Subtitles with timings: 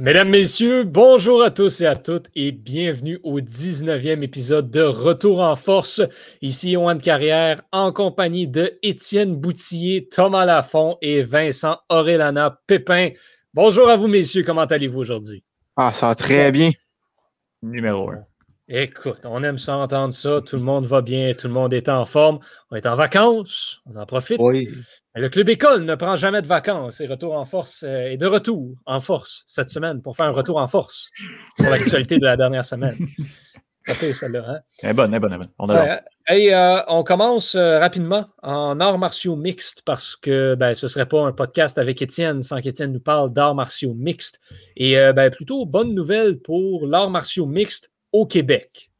[0.00, 5.40] Mesdames, Messieurs, bonjour à tous et à toutes et bienvenue au 19e épisode de Retour
[5.40, 6.00] en force.
[6.40, 13.10] Ici Yohan Carrière en compagnie de Étienne Boutillier, Thomas Lafont et Vincent Aurélana Pépin.
[13.52, 14.42] Bonjour à vous, messieurs.
[14.42, 15.44] Comment allez-vous aujourd'hui?
[15.76, 16.70] Ah, ça va très bien.
[17.60, 18.24] Numéro un.
[18.72, 20.40] Écoute, on aime ça entendre ça.
[20.40, 22.38] Tout le monde va bien, tout le monde est en forme.
[22.70, 24.38] On est en vacances, on en profite.
[24.40, 24.68] Oui.
[25.16, 28.26] Le club école ne prend jamais de vacances et retour en force euh, est de
[28.26, 31.10] retour en force cette semaine pour faire un retour en force
[31.56, 32.96] sur l'actualité de la dernière semaine.
[33.88, 34.60] Ok, celle-là, hein?
[34.82, 35.52] Elle est bonne, elle est bonne, elle est bonne.
[35.58, 40.74] On, Ouais, hey, euh, on commence euh, rapidement en arts martiaux mixtes parce que ben,
[40.74, 44.38] ce ne serait pas un podcast avec Étienne sans qu'Étienne nous parle d'arts martiaux mixtes.
[44.76, 48.90] Et euh, ben, plutôt bonne nouvelle pour l'art martiaux mixte au Québec?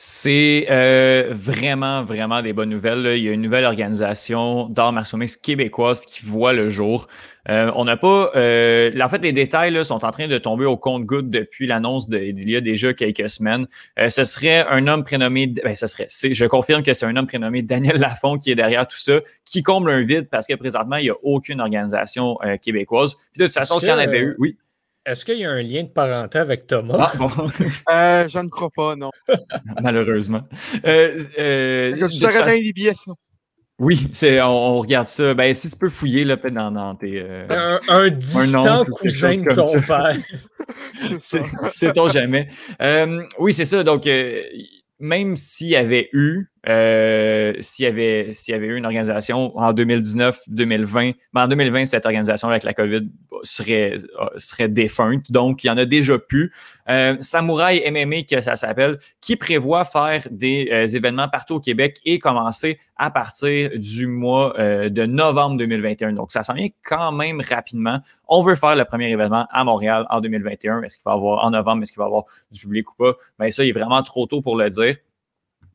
[0.00, 3.02] C'est euh, vraiment, vraiment des bonnes nouvelles.
[3.02, 3.16] là.
[3.16, 7.08] Il y a une nouvelle organisation d'arts martiaux mixtes québécoise qui voit le jour.
[7.48, 8.30] Euh, on n'a pas...
[8.36, 12.08] euh, en fait, les détails là, sont en train de tomber au compte-goutte depuis l'annonce
[12.08, 13.66] d'il y a déjà quelques semaines.
[14.08, 15.48] Ce serait un homme prénommé...
[15.48, 16.06] Ben, ce serait...
[16.08, 19.64] Je confirme que c'est un homme prénommé Daniel Lafont qui est derrière tout ça, qui
[19.64, 23.16] comble un vide parce que présentement, il n'y a aucune organisation québécoise.
[23.32, 24.36] Puis de toute façon, s'il y en avait eu...
[24.38, 24.56] Oui.
[25.08, 27.10] Est-ce qu'il y a un lien de parenté avec Thomas?
[27.12, 27.28] Ah, bon.
[27.90, 29.10] Euh, je ne crois pas, non.
[29.82, 30.42] Malheureusement.
[30.86, 33.12] Euh, euh, Tu serais dans les billets, ça.
[33.80, 35.34] Oui, c'est, on, on regarde ça.
[35.34, 37.22] Ben, si tu peux fouiller là, dans, dans tes.
[37.24, 39.80] euh, Un, un distant oncle cousin de ton ça.
[39.80, 40.16] père.
[41.20, 41.42] C'est.
[41.70, 42.48] Sait-on jamais.
[42.82, 43.84] Euh, oui, c'est ça.
[43.84, 44.42] Donc, euh,
[44.98, 49.56] même s'il y avait eu, euh, s'il y avait, s'il y avait eu une organisation
[49.56, 53.08] en 2019, 2020, mais en 2020, cette organisation avec la COVID
[53.42, 55.30] serait, euh, serait défunte.
[55.32, 56.52] Donc, il y en a déjà plus.
[56.88, 61.98] Euh, Samouraï MMA, que ça s'appelle, qui prévoit faire des euh, événements partout au Québec
[62.04, 66.14] et commencer à partir du mois de novembre 2021.
[66.14, 68.00] Donc, ça s'en vient quand même rapidement.
[68.26, 70.82] On veut faire le premier événement à Montréal en 2021.
[70.82, 73.12] Est-ce qu'il va avoir en novembre, est-ce qu'il va avoir du public ou pas?
[73.38, 74.96] Ben, ça, il est vraiment trop tôt pour le dire.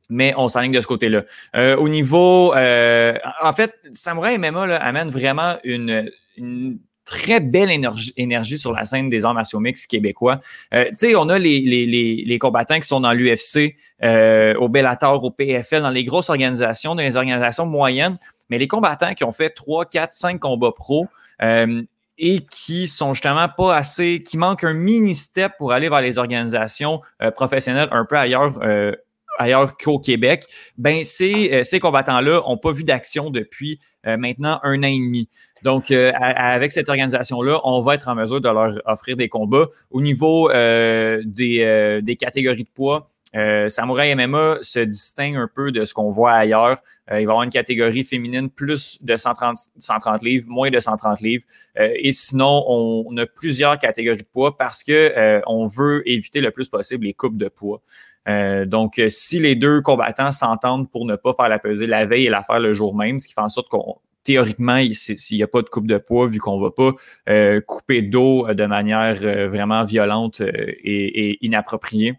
[0.09, 1.23] Mais on s'enligne de ce côté-là.
[1.55, 7.71] Euh, au niveau, euh, en fait, Samouraï MMA là, amène vraiment une, une très belle
[7.71, 10.39] énergie, énergie sur la scène des arts martiaux mixtes québécois.
[10.73, 14.53] Euh, tu sais, on a les, les, les, les combattants qui sont dans l'UFC, euh,
[14.55, 18.17] au Bellator, au PFL, dans les grosses organisations, dans les organisations moyennes,
[18.49, 21.07] mais les combattants qui ont fait 3, 4, 5 combats pro,
[21.41, 21.81] euh,
[22.17, 26.17] et qui sont justement pas assez, qui manquent un mini step pour aller vers les
[26.19, 28.93] organisations euh, professionnelles un peu ailleurs, euh,
[29.39, 30.45] ailleurs qu'au Québec,
[30.77, 34.99] ben ces, euh, ces combattants-là ont pas vu d'action depuis euh, maintenant un an et
[34.99, 35.29] demi.
[35.63, 39.67] Donc, euh, avec cette organisation-là, on va être en mesure de leur offrir des combats.
[39.91, 45.49] Au niveau euh, des, euh, des catégories de poids, euh, Samouraï MMA se distingue un
[45.53, 46.77] peu de ce qu'on voit ailleurs.
[47.11, 50.79] Euh, il va y avoir une catégorie féminine plus de 130, 130 livres, moins de
[50.79, 51.43] 130 livres.
[51.79, 56.51] Euh, et sinon, on, a plusieurs catégories de poids parce que on veut éviter le
[56.51, 57.81] plus possible les coupes de poids.
[58.29, 62.05] Euh, donc, euh, si les deux combattants s'entendent pour ne pas faire la pesée la
[62.05, 64.95] veille et la faire le jour même, ce qui fait en sorte qu'on théoriquement, il
[65.31, 66.91] n'y a pas de coupe de poids, vu qu'on ne va pas
[67.27, 69.15] euh, couper d'eau de manière
[69.49, 72.13] vraiment violente et inappropriée.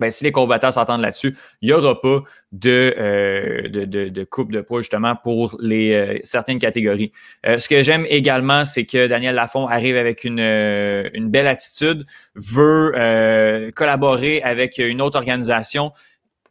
[0.00, 2.20] Ben, si les combattants s'entendent là-dessus, il n'y aura pas
[2.52, 7.12] de, euh, de, de, de coupe de poids justement pour les euh, certaines catégories.
[7.46, 11.46] Euh, ce que j'aime également, c'est que Daniel Lafont arrive avec une, euh, une belle
[11.46, 15.92] attitude, veut euh, collaborer avec une autre organisation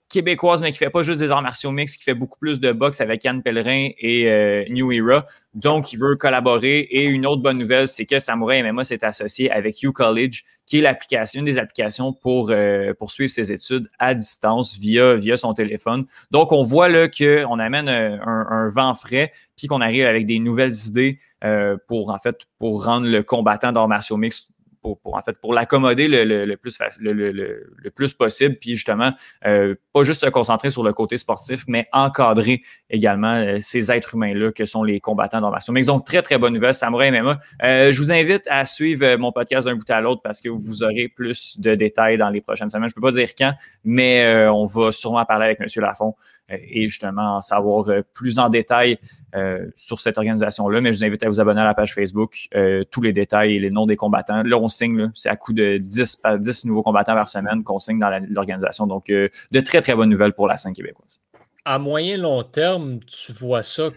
[0.09, 2.71] québécoise, mais qui fait pas juste des arts martiaux mixtes, qui fait beaucoup plus de
[2.71, 5.25] boxe avec Yann Pellerin et euh, New Era.
[5.53, 6.79] Donc, il veut collaborer.
[6.79, 10.79] Et une autre bonne nouvelle, c'est que Samouraï MMA s'est associé avec U College, qui
[10.79, 15.35] est l'application, une des applications pour, euh, pour suivre ses études à distance via, via
[15.35, 16.05] son téléphone.
[16.31, 20.25] Donc, on voit là qu'on amène un, un, un vent frais, puis qu'on arrive avec
[20.25, 24.49] des nouvelles idées euh, pour, en fait, pour rendre le combattant d'arts martiaux mixtes
[24.81, 29.11] pour, en fait pour l'accommoder le, le, plus le, le, plus possible, puis justement
[29.45, 34.15] euh, pas juste se concentrer sur le côté sportif, mais encadrer également euh, ces êtres
[34.15, 35.73] humains-là que sont les combattants d'armation.
[35.73, 37.39] Mais ils ont très très bonne nouvelle, Samouraï MMA.
[37.63, 40.49] Euh, je vous invite à suivre euh, mon podcast d'un bout à l'autre parce que
[40.49, 42.89] vous aurez plus de détails dans les prochaines semaines.
[42.89, 43.53] Je peux pas dire quand,
[43.83, 45.67] mais euh, on va sûrement parler avec M.
[45.81, 46.15] Lafont
[46.49, 48.97] et justement en savoir euh, plus en détail
[49.35, 50.81] euh, sur cette organisation-là.
[50.81, 53.55] Mais je vous invite à vous abonner à la page Facebook, euh, tous les détails
[53.55, 54.43] et les noms des combattants.
[54.43, 57.79] Là, on signe, c'est à coup de 10, par- 10 nouveaux combattants par semaine qu'on
[57.79, 58.87] signe dans l'organisation.
[58.87, 61.19] Donc, de très, très bonnes nouvelles pour la scène québécoise.
[61.65, 63.89] À moyen long terme, tu vois ça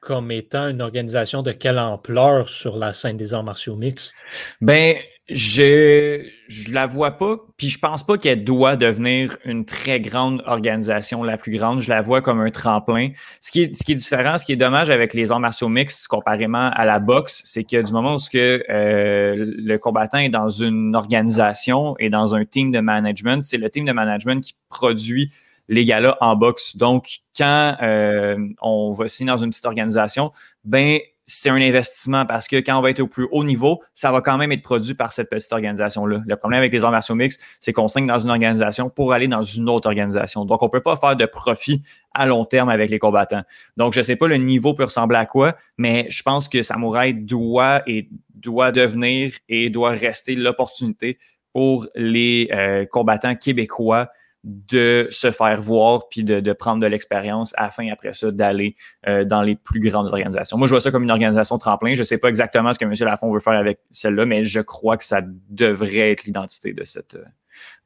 [0.00, 4.14] comme étant une organisation de quelle ampleur sur la scène des arts martiaux mixtes?
[4.60, 4.96] Ben,
[5.28, 10.42] Je je la vois pas, puis je pense pas qu'elle doit devenir une très grande
[10.46, 11.82] organisation, la plus grande.
[11.82, 13.10] Je la vois comme un tremplin.
[13.40, 15.68] Ce qui est, ce qui est différent, ce qui est dommage avec les arts martiaux
[15.68, 20.18] mixtes comparément à la boxe, c'est que du moment où ce que, euh, le combattant
[20.18, 24.42] est dans une organisation et dans un team de management, c'est le team de management
[24.42, 25.30] qui produit
[25.68, 26.78] les gars-là en boxe.
[26.78, 30.32] Donc, quand euh, on va signer dans une petite organisation,
[30.64, 30.98] ben
[31.30, 34.22] c'est un investissement parce que quand on va être au plus haut niveau, ça va
[34.22, 36.22] quand même être produit par cette petite organisation-là.
[36.26, 39.28] Le problème avec les arts martiaux mixtes, c'est qu'on signe dans une organisation pour aller
[39.28, 40.46] dans une autre organisation.
[40.46, 41.82] Donc, on peut pas faire de profit
[42.14, 43.42] à long terme avec les combattants.
[43.76, 47.12] Donc, je sais pas le niveau peut ressembler à quoi, mais je pense que Samouraï
[47.12, 51.18] doit et doit devenir et doit rester l'opportunité
[51.52, 54.08] pour les euh, combattants québécois
[54.44, 58.76] de se faire voir puis de, prendre de l'expérience afin après ça d'aller
[59.06, 60.56] euh, dans les plus grandes organisations.
[60.56, 61.94] Moi, je vois ça comme une organisation tremplin.
[61.94, 62.94] Je sais pas exactement ce que M.
[63.00, 67.18] Lafont veut faire avec celle-là, mais je crois que ça devrait être l'identité de cette,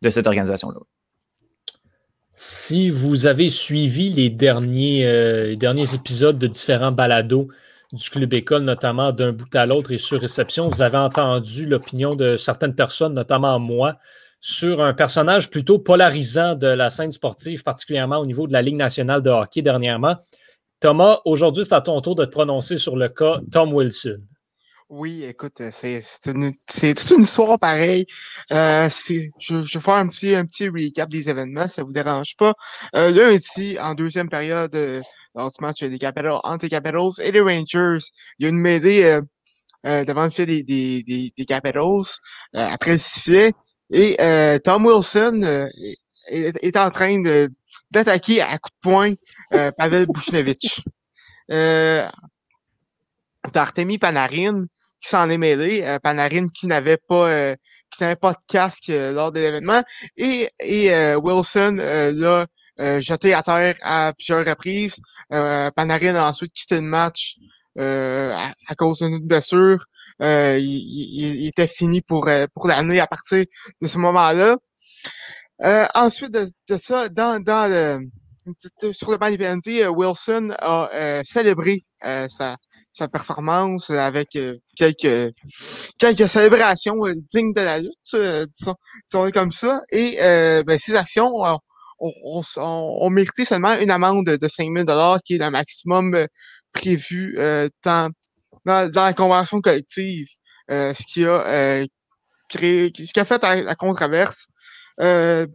[0.08, 0.80] cette organisation-là.
[2.34, 7.48] Si vous avez suivi les derniers, euh, les derniers épisodes de différents balados
[7.92, 12.14] du Club École, notamment d'un bout à l'autre et sur réception, vous avez entendu l'opinion
[12.14, 13.98] de certaines personnes, notamment moi,
[14.42, 18.76] sur un personnage plutôt polarisant de la scène sportive, particulièrement au niveau de la Ligue
[18.76, 20.16] nationale de hockey dernièrement.
[20.80, 24.20] Thomas, aujourd'hui, c'est à ton tour de te prononcer sur le cas Tom Wilson.
[24.88, 28.04] Oui, écoute, c'est toute une histoire pareille.
[28.50, 32.52] Euh, je, vais faire un petit, un recap des événements, ça vous dérange pas.
[32.96, 35.00] Euh, lundi, en deuxième période, euh,
[35.36, 38.04] dans ce match des Capitals, entre les Capitals et les Rangers,
[38.38, 39.20] il y a une mêlée euh,
[39.84, 41.80] euh, devant le des, Capitals.
[41.80, 42.02] Euh,
[42.54, 42.98] après le
[43.92, 45.68] et euh, Tom Wilson euh,
[46.28, 47.22] est, en train
[47.90, 49.12] d'attaquer à coups de poing
[49.52, 50.82] euh, Pavel Bushnevich.
[51.50, 52.08] Euh,
[53.54, 54.64] Artemi Panarin
[55.00, 57.56] qui s'en est mêlé, Panarin qui n'avait pas
[57.90, 59.82] qui n'avait pas de casque lors de l'événement
[60.16, 62.46] et, et Wilson l'a
[63.00, 64.96] jeté à terre à plusieurs reprises.
[65.28, 67.34] Panarin a ensuite quitté le match
[67.76, 69.84] à, cause d'une blessure.
[70.20, 73.44] Euh, il, était fini pour, euh, pour l'année à partir
[73.80, 74.56] de ce moment-là.
[75.62, 82.56] Euh, ensuite de, ça, dans, dans le, sur le banc PNT, Wilson a célébré sa,
[82.90, 84.30] sa performance avec
[84.76, 85.32] quelques
[85.98, 86.96] quelques célébrations
[87.32, 89.80] dignes de la lutte, disons, comme ça.
[89.92, 90.16] Et
[90.66, 91.58] ben, ces actions ont,
[92.00, 96.26] ont, ont, mérité seulement une amende de 5000 dollars qui est le maximum
[96.72, 97.38] prévu
[97.82, 98.08] tant
[98.64, 100.28] dans, la convention collective,
[100.70, 101.86] euh, ce qui a euh,
[102.48, 104.48] créé, ce qui a fait la, controverse.
[105.00, 105.46] Euh,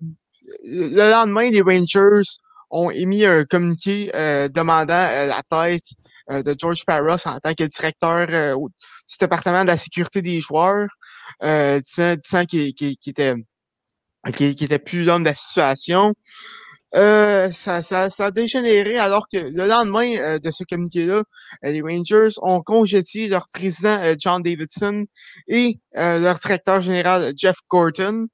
[0.64, 2.28] le lendemain, les Rangers
[2.70, 4.12] ont émis un communiqué
[4.54, 5.86] demandant la tête
[6.30, 8.28] de George Parros en tant que directeur
[8.58, 10.90] du département de la sécurité des joueurs,
[11.42, 13.36] disant, qu'il était
[14.34, 16.14] qui, était plus l'homme de la situation.
[16.96, 21.24] Euh, ça, ça, ça a dégénéré alors que le lendemain euh, de ce communiqué-là, euh,
[21.64, 25.06] les Rangers ont congédié leur président John Davidson
[25.48, 28.28] et leur directeur général Jeff Gorton.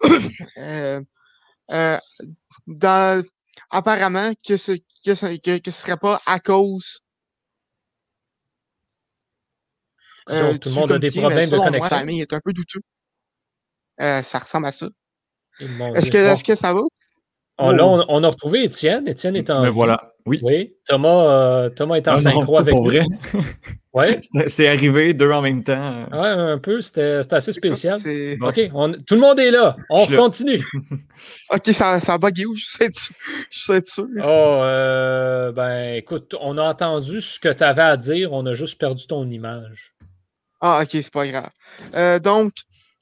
[2.66, 3.22] dans,
[3.70, 4.72] apparemment que ce
[5.04, 7.00] que ce, que, que ce serait pas à cause
[10.30, 12.04] euh, tout le monde a des problèmes de connexion.
[12.04, 12.80] Moi, est un peu douteux.
[13.98, 14.88] ça ressemble à ça.
[15.60, 16.80] Est-ce que, est-ce que ça va?
[17.58, 19.06] Oh, là, on, on, a retrouvé Étienne.
[19.06, 19.62] Étienne est en.
[19.62, 20.14] Mais voilà.
[20.26, 20.40] Oui.
[20.42, 20.74] Oui.
[20.86, 22.84] Thomas, euh, Thomas est en ah synchro avec nous.
[22.84, 23.04] Vrai.
[23.92, 24.20] ouais.
[24.48, 26.06] C'est arrivé deux en même temps.
[26.10, 26.80] Ouais, un peu.
[26.80, 27.98] C'était assez spécial.
[28.40, 28.60] OK.
[28.72, 29.76] On, tout le monde est là.
[29.90, 30.62] On continue.
[31.52, 32.56] OK, ça, ça a bugué où?
[32.56, 32.88] Je sais,
[33.50, 34.06] je sais sûr.
[34.18, 38.32] Oh, euh, ben, écoute, on a entendu ce que tu avais à dire.
[38.32, 39.94] On a juste perdu ton image.
[40.60, 41.50] Ah, OK, c'est pas grave.
[41.94, 42.52] Euh, donc,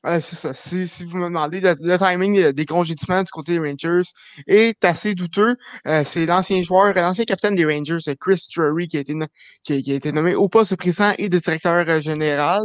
[0.04, 0.52] c'est ça.
[0.52, 4.08] Si, si, vous me demandez, le, timing des congédiements du côté des Rangers
[4.46, 5.56] est assez douteux.
[5.86, 9.14] Euh, c'est l'ancien joueur, l'ancien capitaine des Rangers, Chris Drury, qui a été,
[9.62, 12.64] qui, a été nommé au poste de président et de directeur euh, général.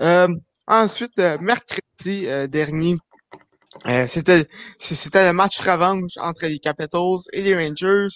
[0.00, 0.28] Euh,
[0.66, 2.96] ensuite, euh, mercredi dernier,
[4.06, 4.46] c'était
[4.78, 8.08] c'était le match revanche entre les Capitals et les Rangers.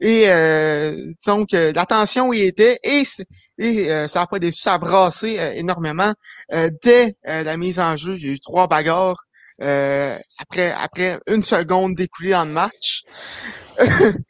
[0.00, 3.02] Et euh, donc, l'attention y était et,
[3.58, 6.12] et euh, ça n'a pas déçu, ça a brassé euh, énormément.
[6.52, 9.24] Euh, dès la mise en jeu, il y a eu trois bagarres
[9.60, 13.02] après, après une seconde découlée le match.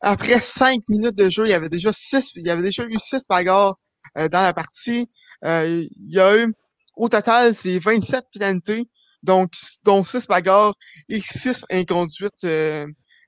[0.00, 2.98] après cinq minutes de jeu, il y avait déjà six, il y avait déjà eu
[2.98, 3.74] six bagarres
[4.14, 5.08] dans la partie.
[5.44, 6.54] il y a eu,
[6.96, 8.84] au total, c'est 27 pénalités,
[9.24, 9.50] donc
[9.84, 10.74] dont six bagarres
[11.08, 12.46] et six inconduites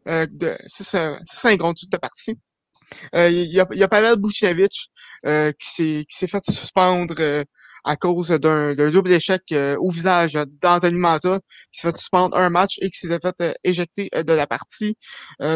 [0.08, 0.94] euh, de six,
[1.44, 2.38] inconduites de partie.
[3.14, 4.88] Euh, il y, a, y a Pavel Buchnevich
[5.26, 7.44] euh, qui s'est fait suspendre
[7.84, 9.42] à cause d'un double échec
[9.78, 14.10] au visage d'Anthony Manta, qui s'est fait suspendre un match et qui s'est fait éjecter
[14.12, 14.96] de la partie.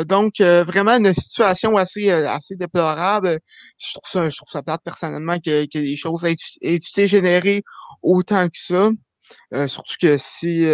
[0.06, 3.38] donc, vraiment une situation assez, assez déplorable.
[3.78, 7.08] Je trouve ça, je trouve ça plate personnellement que, que les choses aient, aient été
[7.08, 7.64] générées
[8.02, 8.90] autant que ça.
[9.66, 10.64] surtout que si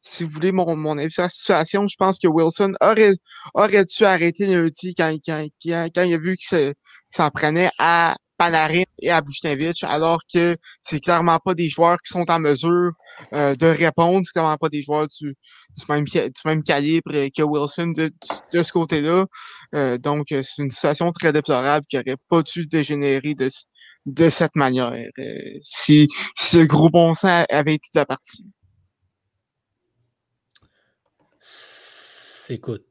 [0.00, 3.14] si vous voulez mon, mon la situation, je pense que Wilson aurait,
[3.54, 6.74] aurait dû arrêter lundi quand, quand, quand, quand il a vu qu'il
[7.10, 12.12] s'en prenait à Panarin et à Buchnevich, alors que c'est clairement pas des joueurs qui
[12.12, 12.92] sont en mesure
[13.34, 15.34] euh, de répondre, c'est clairement pas des joueurs du,
[15.76, 18.10] du, même, du même calibre que Wilson de,
[18.52, 19.26] de ce côté-là.
[19.74, 23.48] Euh, donc, c'est une situation très déplorable qui aurait pas dû dégénérer de,
[24.06, 28.46] de cette manière euh, si, si ce gros bon sens avait été de partie.
[32.54, 32.84] Écoute,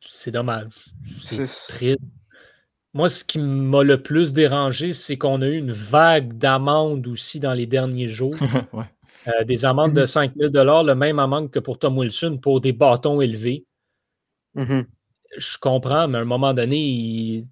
[0.00, 0.72] c'est dommage.
[1.20, 2.00] C'est triste.
[2.94, 7.38] Moi, ce qui m'a le plus dérangé, c'est qu'on a eu une vague d'amendes aussi
[7.38, 8.34] dans les derniers jours.
[9.26, 10.52] Euh, des amendes de 5 mm-hmm.
[10.52, 13.66] 000 le même amende que pour Tom Wilson pour des bâtons élevés.
[14.54, 14.86] Mm-hmm.
[15.36, 17.42] Je comprends, mais à un moment donné,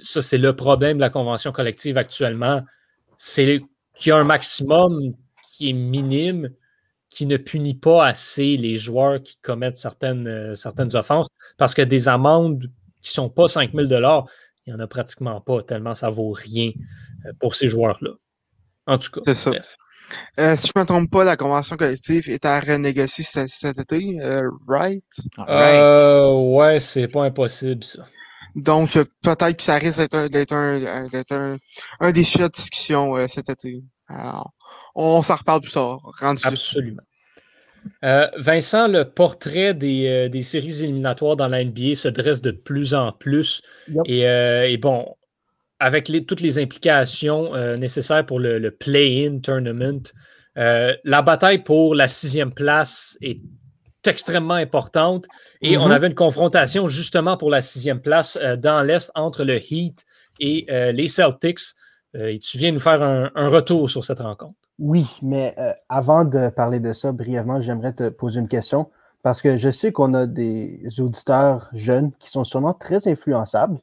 [0.00, 2.62] ça, c'est le problème de la convention collective actuellement.
[3.18, 3.60] C'est
[3.96, 5.14] qu'il y a un maximum
[5.44, 6.50] qui est minime
[7.10, 11.26] qui ne punit pas assez les joueurs qui commettent certaines, euh, certaines offenses
[11.58, 15.40] parce que des amendes qui ne sont pas 5 000 il n'y en a pratiquement
[15.40, 16.70] pas, tellement ça ne vaut rien
[17.26, 18.12] euh, pour ces joueurs-là.
[18.86, 19.20] En tout cas.
[19.24, 19.50] C'est ça.
[20.38, 24.18] Euh, si je ne me trompe pas, la convention collective est à renégocier cet, été,
[24.66, 25.04] right?
[25.38, 26.26] right.
[26.32, 28.06] ouais, c'est pas impossible, ça.
[28.56, 31.56] Donc, peut-être que ça risque d'être un, un,
[32.00, 33.82] un, des sujets de discussion cet été.
[34.08, 34.52] Alors,
[34.94, 36.00] on s'en reparle plus tard.
[36.20, 37.02] Absolument.
[38.04, 42.94] Euh, Vincent, le portrait euh, des, séries éliminatoires dans la NBA se dresse de plus
[42.94, 43.62] en plus.
[44.08, 45.06] Euh, et, bon,
[45.78, 50.02] avec toutes les implications nécessaires pour le, play-in tournament,
[50.56, 53.40] la bataille pour la sixième place est
[54.06, 55.26] extrêmement importante.
[55.60, 55.92] Et on mm-hmm.
[55.92, 60.04] avait une confrontation justement pour la sixième place dans l'Est entre le Heat
[60.38, 61.74] et les Celtics.
[62.14, 64.60] et tu viens nous faire un retour sur cette rencontre.
[64.80, 68.88] Oui, mais euh, avant de parler de ça brièvement, j'aimerais te poser une question
[69.22, 73.78] parce que je sais qu'on a des auditeurs jeunes qui sont sûrement très influençables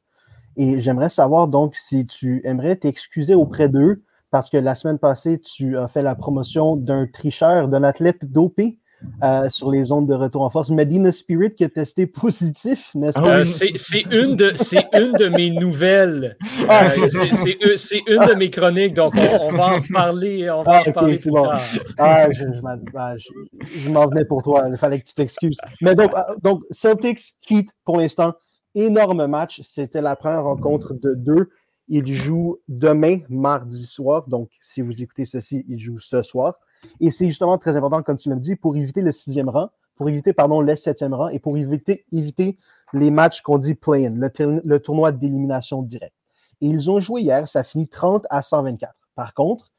[0.55, 5.39] et j'aimerais savoir donc si tu aimerais t'excuser auprès d'eux parce que la semaine passée,
[5.39, 8.79] tu as fait la promotion d'un tricheur, d'un athlète dopé
[9.23, 10.69] euh, sur les ondes de retour en force.
[10.69, 13.39] Medina Spirit qui a testé positif, n'est-ce pas?
[13.39, 14.53] Euh, c'est une, de,
[14.97, 16.37] une de mes nouvelles.
[16.67, 20.89] Ah, euh, c'est une de mes chroniques, donc on, va en parler, on va ah,
[20.89, 21.59] en parler plus tard.
[21.97, 25.57] Ah, je, m'en venais pour toi, il fallait que tu t'excuses.
[25.81, 26.11] Mais donc,
[26.41, 28.33] donc, Celtics quitte pour l'instant.
[28.75, 29.61] Énorme match.
[29.63, 31.49] C'était la première rencontre de deux.
[31.87, 34.27] Ils jouent demain, mardi soir.
[34.27, 36.55] Donc, si vous écoutez ceci, ils jouent ce soir.
[36.99, 40.09] Et c'est justement très important, comme tu l'as dit, pour éviter le sixième rang, pour
[40.09, 42.57] éviter, pardon, le septième rang et pour éviter, éviter
[42.93, 46.15] les matchs qu'on dit play-in, le, tournoi d'élimination directe.
[46.61, 48.93] Et ils ont joué hier, ça finit 30 à 124.
[49.15, 49.71] Par contre,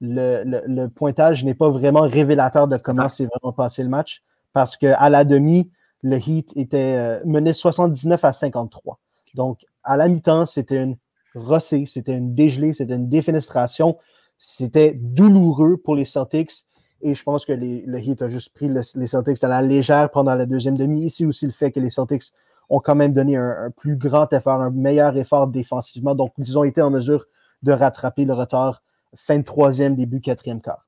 [0.00, 5.10] le, pointage n'est pas vraiment révélateur de comment s'est vraiment passé le match parce qu'à
[5.10, 5.70] la demi,
[6.02, 9.00] le Heat était euh, mené 79 à 53.
[9.34, 10.96] Donc, à la mi-temps, c'était une
[11.34, 13.98] rossée, c'était une dégelée, c'était une défenestration.
[14.38, 16.66] C'était douloureux pour les Celtics.
[17.00, 20.34] Et je pense que le Heat a juste pris les Celtics à la légère pendant
[20.34, 21.04] la deuxième demi.
[21.04, 22.32] Ici aussi, le fait que les Celtics
[22.70, 26.14] ont quand même donné un, plus grand effort, un meilleur effort défensivement.
[26.14, 27.26] Donc, ils ont été en mesure
[27.62, 28.82] de rattraper le retard
[29.14, 30.86] fin de troisième, début quatrième quart.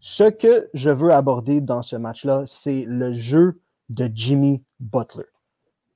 [0.00, 5.26] Ce que je veux aborder dans ce match-là, c'est le jeu de Jimmy Butler.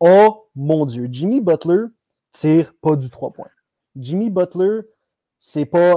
[0.00, 1.87] Oh mon Dieu, Jimmy Butler
[2.33, 3.49] tire pas du trois points.
[3.97, 4.81] Jimmy Butler
[5.46, 5.92] c'est pas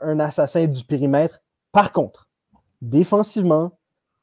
[0.00, 1.42] un, assassin du périmètre.
[1.72, 2.26] Par contre,
[2.80, 3.78] défensivement,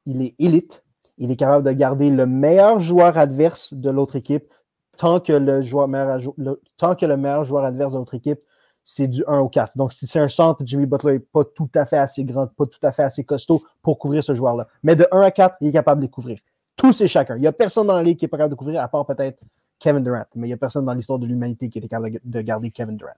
[0.08, 0.84] il est élite.
[1.20, 4.52] Il est capable de garder le meilleur joueur adverse de l'autre équipe
[4.98, 8.40] tant que le, meilleur, joueur adverse de l'autre équipe,
[8.84, 9.78] c'est du 1 au 4.
[9.78, 12.66] Donc, si c'est un centre, Jimmy Butler n'est pas tout à fait assez grand, pas
[12.66, 14.68] tout à fait assez costaud pour couvrir ce joueur-là.
[14.82, 16.40] Mais de 1 à 4, il est capable de couvrir.
[16.76, 17.36] Tous et chacun.
[17.36, 19.40] Il n'y a personne dans la ligue qui est capable de couvrir, à part peut-être
[19.78, 20.26] Kevin Durant.
[20.34, 22.98] Mais il n'y a personne dans l'histoire de l'humanité qui est capable de garder Kevin
[22.98, 23.12] Durant.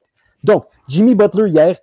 [0.44, 1.77] Donc, Jimmy Butler, hier,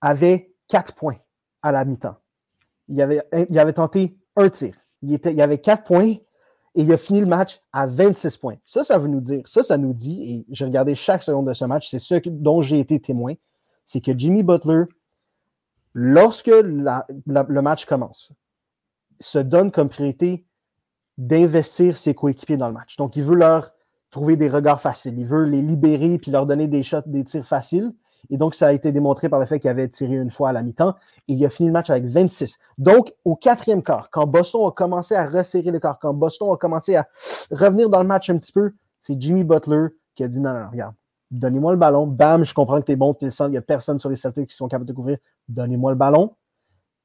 [0.00, 1.16] avait quatre points
[1.62, 2.16] à la mi-temps.
[2.88, 4.74] Il avait, tenté un tir.
[5.02, 6.16] Il, avait quatre points
[6.74, 8.56] et il a fini le match à 26 points.
[8.64, 11.52] Ça, ça veut nous dire, ça, ça nous dit, et j'ai regardé chaque seconde de
[11.52, 13.34] ce match, c'est ce dont j'ai été témoin,
[13.84, 14.84] c'est que Jimmy Butler,
[15.92, 18.32] lorsque le match commence,
[19.20, 20.46] se donne comme priorité
[21.18, 22.96] d'investir ses coéquipiers dans le match.
[22.96, 23.72] Donc, il veut leur
[24.10, 25.18] trouver des regards faciles.
[25.18, 27.92] Il veut les libérer puis leur donner des shots, des tirs faciles.
[28.30, 30.52] Et donc, ça a été démontré par le fait qu'il avait tiré une fois à
[30.52, 30.94] la mi-temps
[31.28, 32.58] et il a fini le match avec 26.
[32.76, 36.56] Donc, au quatrième quart, quand Boston a commencé à resserrer le quart, quand Boston a
[36.56, 37.06] commencé à
[37.50, 40.68] revenir dans le match un petit peu, c'est Jimmy Butler qui a dit non, non,
[40.70, 40.94] regarde,
[41.30, 42.06] donnez-moi le ballon.
[42.06, 44.48] Bam, je comprends que tu es bon, centre, il n'y a personne sur les Celtics
[44.48, 45.18] qui sont capables de couvrir.
[45.48, 46.34] Donnez-moi le ballon,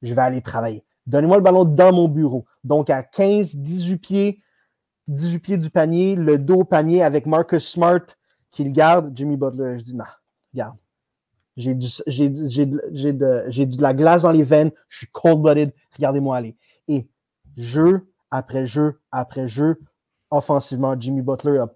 [0.02, 0.84] je vais aller travailler.
[1.06, 2.46] Donnez-moi le ballon dans mon bureau.
[2.64, 4.42] Donc, à 15, 18 pieds,
[5.08, 8.02] 18 pieds du panier, le dos au panier avec Marcus Smart
[8.52, 9.12] qui le garde.
[9.16, 10.06] Jimmy Butler, je dis non,
[10.54, 10.78] regarde.
[11.56, 16.56] J'ai de, la glace dans les veines, je suis cold-blooded, regardez-moi aller.
[16.88, 17.08] Et
[17.56, 19.80] jeu après jeu après jeu,
[20.32, 21.70] offensivement, Jimmy Butler a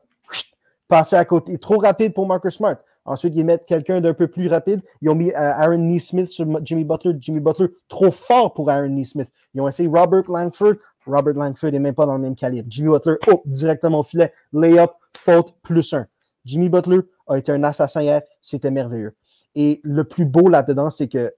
[0.87, 1.57] passé à côté.
[1.59, 2.77] Trop rapide pour Marcus Smart.
[3.05, 4.81] Ensuite, ils mettent quelqu'un d'un peu plus rapide.
[5.01, 7.13] Ils ont mis euh, Aaron Neesmith sur Jimmy Butler.
[7.19, 9.29] Jimmy Butler, trop fort pour Aaron Neesmith.
[9.53, 10.73] Ils ont essayé Robert Langford.
[11.07, 12.67] Robert Langford n'est même pas dans le même calibre.
[12.69, 14.33] Jimmy Butler, oh, directement au filet.
[14.53, 16.07] Layup, faute, plus un.
[16.45, 18.21] Jimmy Butler a été un assassin hier.
[18.41, 19.15] C'était merveilleux.
[19.55, 21.33] Et le plus beau là-dedans, c'est que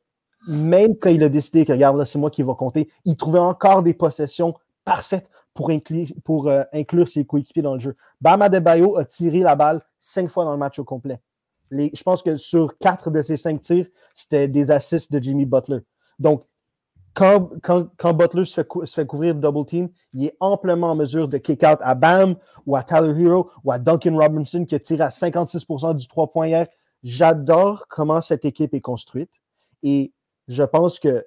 [0.47, 3.83] même quand il a décidé que, regarde, c'est moi qui va compter, il trouvait encore
[3.83, 4.53] des possessions
[4.85, 7.95] parfaites pour, inclure, pour euh, inclure ses coéquipiers dans le jeu.
[8.21, 11.19] Bam Adebayo a tiré la balle cinq fois dans le match au complet
[11.71, 15.79] je pense que sur quatre de ces cinq tirs, c'était des assists de Jimmy Butler.
[16.17, 16.43] Donc,
[17.13, 21.79] quand, Butler se fait, couvrir double team, il est amplement en mesure de kick out
[21.81, 22.35] à Bam
[22.65, 26.31] ou à Tyler Hero ou à Duncan Robinson qui a tiré à 56% du 3
[26.31, 26.67] points hier.
[27.03, 29.31] J'adore comment cette équipe est construite
[29.83, 30.13] et
[30.47, 31.25] je pense que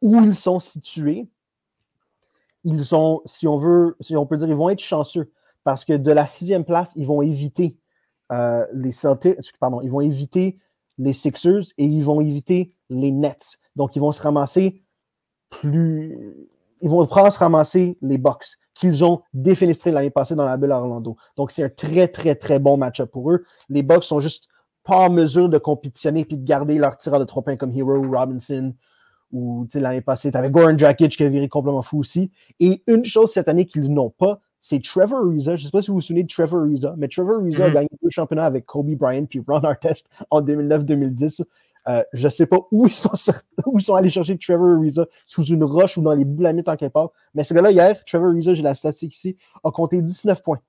[0.00, 1.28] où ils sont situés,
[2.64, 5.30] ils sont, si on veut, si on peut dire, ils vont être chanceux
[5.64, 7.76] parce que de la sixième place, ils vont éviter
[8.32, 10.58] euh, les Celtics, pardon, ils vont éviter
[10.98, 13.58] les Sixers et ils vont éviter les Nets.
[13.78, 14.82] Donc, ils vont se ramasser
[15.48, 16.36] plus.
[16.80, 20.72] Ils vont prendre se ramasser les Bucks qu'ils ont défenestré l'année passée dans la bulle
[20.72, 21.16] Orlando.
[21.36, 23.44] Donc, c'est un très, très, très bon match-up pour eux.
[23.68, 24.48] Les Bucks sont juste
[24.84, 27.96] pas en mesure de compétitionner et de garder leur tireur de trois points comme Hero
[27.96, 28.74] ou Robinson
[29.32, 32.30] ou l'année passée, tu avais Goran Dragic qui a viré complètement fou aussi.
[32.60, 35.56] Et une chose cette année qu'ils n'ont pas, c'est Trevor Ariza.
[35.56, 37.68] Je ne sais pas si vous vous souvenez de Trevor Ariza, mais Trevor Ariza a
[37.68, 37.74] mm-hmm.
[37.74, 41.44] gagné deux championnats avec Kobe Bryant puis Ron Artest en 2009-2010.
[41.88, 43.12] Euh, je ne sais pas où ils, sont,
[43.66, 46.76] où ils sont allés chercher Trevor Ariza, sous une roche ou dans les boulamites en
[46.76, 47.10] quelque part.
[47.34, 50.60] Mais ce gars-là, hier, Trevor Ariza, j'ai la statistique ici, a compté 19 points.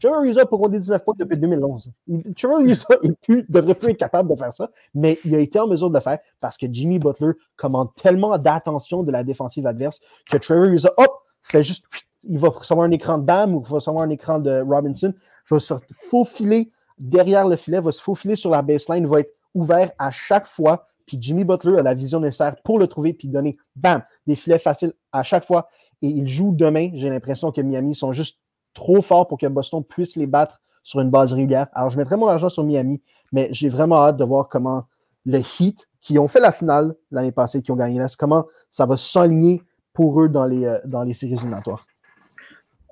[0.00, 1.90] Trevor Ariza a pas compté 19 points depuis 2011.
[2.36, 2.86] Trevor Ariza
[3.28, 5.94] ne devrait plus être capable de faire ça, mais il a été en mesure de
[5.94, 10.66] le faire parce que Jimmy Butler commande tellement d'attention de la défensive adverse que Trevor
[10.66, 11.10] Ariza, hop,
[11.42, 11.86] fait juste
[12.24, 15.14] il va recevoir un écran de Bam ou il va recevoir un écran de Robinson,
[15.50, 19.92] va se faufiler derrière le filet, va se faufiler sur la baseline, va être ouvert
[19.98, 20.86] à chaque fois.
[21.06, 24.58] Puis Jimmy Butler a la vision nécessaire pour le trouver puis donner, bam, des filets
[24.58, 25.68] faciles à chaque fois.
[26.02, 26.90] Et il joue demain.
[26.94, 28.38] J'ai l'impression que Miami sont juste
[28.74, 31.66] trop forts pour que Boston puisse les battre sur une base régulière.
[31.72, 34.84] Alors, je mettrai mon argent sur Miami, mais j'ai vraiment hâte de voir comment
[35.26, 38.86] le Heat, qui ont fait la finale l'année passée, qui ont gagné là, comment ça
[38.86, 41.86] va s'aligner pour eux dans les, euh, dans les séries éliminatoires.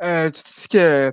[0.03, 1.13] Euh, tu dis que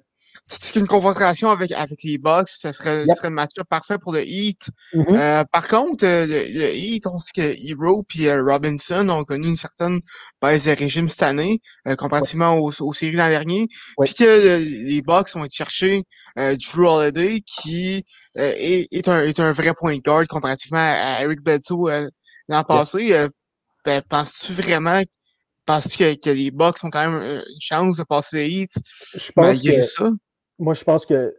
[0.49, 4.13] tu dis qu'une confrontation avec, avec les Bucks, ce serait, serait le match parfait pour
[4.13, 4.69] le Heat.
[4.93, 5.15] Mm-hmm.
[5.15, 9.47] euh, par contre, euh, le, Heat, on sait que Hero et euh, Robinson ont connu
[9.47, 9.99] une certaine
[10.41, 13.67] baisse de régime cette année, euh, comparativement aux, aux, séries l'an dernier.
[14.01, 16.03] Puis que les Bucks ont été chercher
[16.35, 18.03] Drew Holiday, qui
[18.35, 22.09] est, est, un, est un vrai point de garde comparativement à, Eric Bledsoe
[22.49, 23.27] l'an passé.
[23.85, 25.01] Ben, penses-tu vraiment
[25.65, 28.71] Penses-tu que, les Bucks ont quand même euh, une chance de passer les Heat
[29.13, 30.11] je pense que, ça?
[30.59, 31.35] Moi, je pense que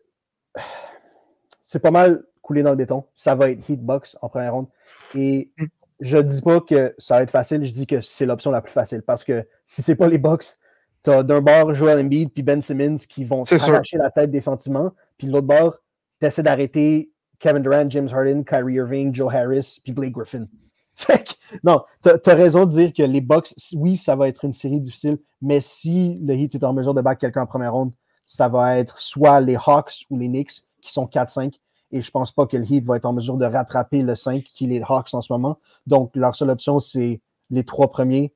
[1.62, 3.04] c'est pas mal coulé dans le béton.
[3.14, 4.66] Ça va être Heat Bucks en première ronde.
[5.14, 5.64] Et mm.
[6.00, 8.72] je dis pas que ça va être facile, je dis que c'est l'option la plus
[8.72, 9.02] facile.
[9.02, 10.56] Parce que si c'est pas les Bucks,
[11.02, 14.92] tu as d'un bord Joel Embiid puis Ben Simmons qui vont arracher la tête défensivement.
[15.18, 15.78] Puis de l'autre bord,
[16.20, 20.46] tu essaies d'arrêter Kevin Durant, James Harden, Kyrie Irving, Joe Harris puis Blake Griffin.
[20.96, 24.52] Fait non, tu as, raison de dire que les Bucks, oui, ça va être une
[24.52, 27.92] série difficile, mais si le Heat est en mesure de battre quelqu'un en première ronde,
[28.24, 31.54] ça va être soit les Hawks ou les Knicks qui sont 4-5.
[31.92, 34.42] Et je pense pas que le Heat va être en mesure de rattraper le 5
[34.42, 35.58] qui est les Hawks en ce moment.
[35.86, 38.32] Donc, leur seule option, c'est les trois premiers.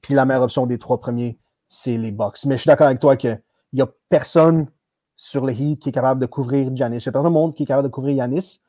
[0.00, 1.38] Puis la meilleure option des trois premiers,
[1.68, 2.44] c'est les Bucks.
[2.46, 3.40] Mais je suis d'accord avec toi qu'il
[3.72, 4.68] n'y a personne
[5.16, 6.98] sur le Heat qui est capable de couvrir Giannis.
[6.98, 8.60] Il y a tout le monde qui est capable de couvrir Yanis.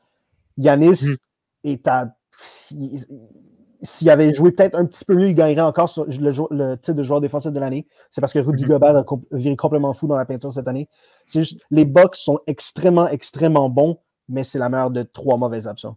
[0.58, 1.16] Yanis mm.
[1.64, 6.92] est à s'il avait joué peut-être un petit peu mieux, il gagnerait encore le, titre
[6.92, 7.86] de joueur défensif de l'année.
[8.10, 8.68] C'est parce que Rudy mm-hmm.
[8.68, 10.88] Gobert a viré complètement fou dans la peinture cette année.
[11.26, 15.96] Juste, les Bucks sont extrêmement, extrêmement bons, mais c'est la meilleure de trois mauvaises options.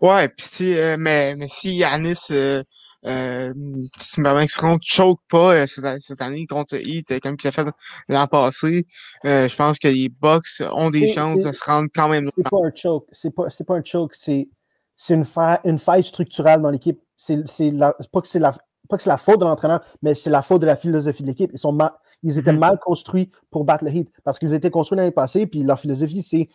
[0.00, 2.62] Ouais, puis si, euh, mais, mais si Yanis euh,
[3.04, 3.52] euh,
[3.98, 4.20] si
[4.82, 7.66] choke pas euh, cette, année contre Heat, euh, comme il a fait
[8.08, 8.86] l'an passé,
[9.24, 12.26] je pense que les Bucks ont des chances de se rendre quand même.
[12.34, 13.06] C'est pas un choke.
[13.10, 14.14] C'est pas, pas un choke.
[14.14, 14.48] C'est
[15.08, 17.00] une, faille, une faille structurelle dans l'équipe.
[17.16, 17.44] C'est
[18.12, 18.56] pas que c'est la,
[18.88, 21.28] pas que c'est la faute de l'entraîneur, mais c'est la faute de la philosophie de
[21.28, 21.50] l'équipe.
[21.52, 21.76] Ils, sont
[22.22, 25.62] ils étaient mal construits pour battre le Heat parce qu'ils étaient construits l'année passée, puis
[25.62, 26.48] leur philosophie, c'est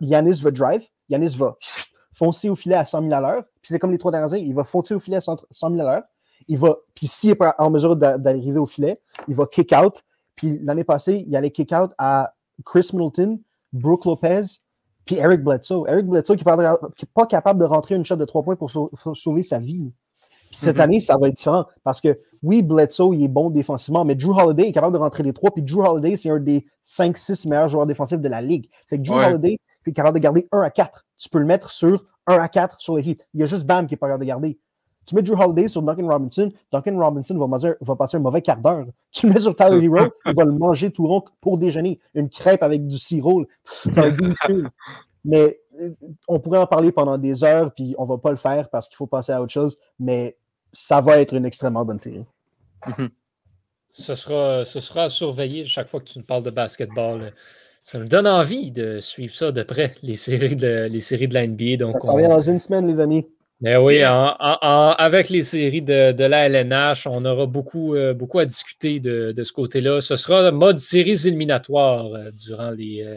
[0.00, 1.56] Yanis va drive, Yanis va
[2.12, 4.42] foncer au filet à 100 000 à l'heure, puis c'est comme les trois dernières années,
[4.42, 6.02] il va foncer au filet à 100 000 à l'heure,
[6.48, 10.02] il va, puis s'il n'est pas en mesure d'arriver au filet, il va kick out,
[10.34, 13.40] puis l'année passée, il allait kick out à Chris Middleton,
[13.72, 14.42] Brooke Lopez,
[15.04, 15.86] puis Eric Bledsoe.
[15.88, 19.42] Eric Bledsoe qui n'est pas capable de rentrer une shot de trois points pour sauver
[19.42, 19.92] sa vie
[20.52, 20.80] cette mm-hmm.
[20.80, 24.32] année, ça va être différent parce que oui, Bledsoe, il est bon défensivement, mais Drew
[24.36, 25.50] Holiday est capable de rentrer les trois.
[25.50, 28.68] Puis Drew Holiday, c'est un des 5-6 meilleurs joueurs défensifs de la ligue.
[28.88, 31.06] Fait que Drew Holiday est capable de garder 1 à 4.
[31.18, 33.18] Tu peux le mettre sur 1 à 4 sur les hits.
[33.34, 34.58] Il y a juste Bam qui est pas capable de garder.
[35.06, 38.58] Tu mets Drew Holiday sur Duncan Robinson, Duncan Robinson va, va passer un mauvais quart
[38.58, 38.86] d'heure.
[39.12, 41.98] Tu le mets sur Tyler Hero, il va le manger tout rond pour déjeuner.
[42.14, 43.44] Une crêpe avec du sirop.
[43.64, 44.70] Ça va être
[45.24, 45.90] Mais euh,
[46.28, 48.96] on pourrait en parler pendant des heures, puis on va pas le faire parce qu'il
[48.96, 49.78] faut passer à autre chose.
[49.98, 50.36] Mais
[50.72, 52.24] ça va être une extrêmement bonne série.
[53.92, 57.32] Ce, sera, ce sera à surveiller chaque fois que tu nous parles de basketball.
[57.82, 61.34] Ça me donne envie de suivre ça de près, les séries de, les séries de
[61.34, 61.76] la NBA.
[61.78, 63.26] Donc ça revient dans une semaine, les amis.
[63.62, 69.00] Eh oui, avec les séries de, la LNH, on aura beaucoup, euh, beaucoup à discuter
[69.00, 70.00] de, ce côté-là.
[70.00, 73.16] Ce sera mode séries éliminatoires euh, durant, les, euh,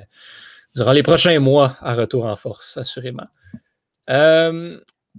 [0.75, 3.27] durant les prochains mois à retour en force, assurément.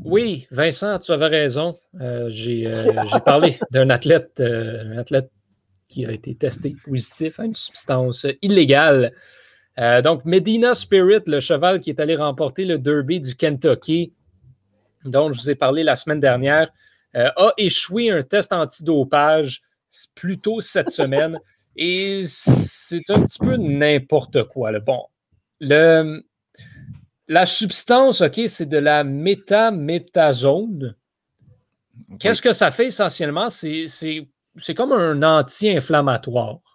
[0.03, 1.75] Oui, Vincent, tu avais raison.
[2.29, 2.69] J'ai
[3.25, 5.31] parlé d'un athlète, euh, athlète
[5.89, 9.13] qui a été testé positif à une substance illégale.
[10.03, 14.13] donc, Medina Spirit, le cheval qui est allé remporter le Derby du Kentucky,
[15.05, 16.71] dont je vous ai parlé la semaine dernière,
[17.15, 19.63] a échoué un test antidopage
[20.15, 21.39] plus tôt cette semaine.
[21.77, 24.79] Et c'est un petit peu n'importe quoi.
[24.79, 25.07] Bon,
[25.61, 26.25] le,
[27.27, 30.95] la substance, OK, c'est de la métamétasone.
[32.21, 33.49] Qu'est-ce que ça fait essentiellement?
[33.49, 34.29] C'est
[34.77, 36.74] comme un anti-inflammatoire.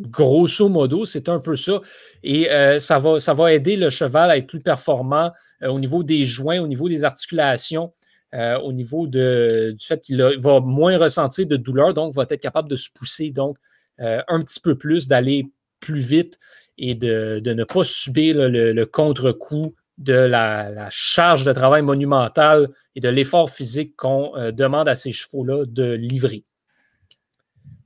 [0.00, 1.80] Grosso modo, c'est un peu ça.
[2.24, 5.30] Et euh, ça, va, aider le cheval à être plus performant
[5.62, 7.92] euh, au niveau des joints, au niveau des articulations,
[8.34, 12.68] euh, au niveau du fait qu'il va moins ressentir de douleur, donc va être capable
[12.68, 13.56] de se pousser donc
[13.98, 15.46] un petit peu plus, d'aller
[15.78, 16.40] plus vite
[16.76, 23.08] et de, ne pas subir le, contre-coup de la, charge de travail monumentale et de
[23.08, 26.44] l'effort physique qu'on demande à ces chevaux-là de livrer.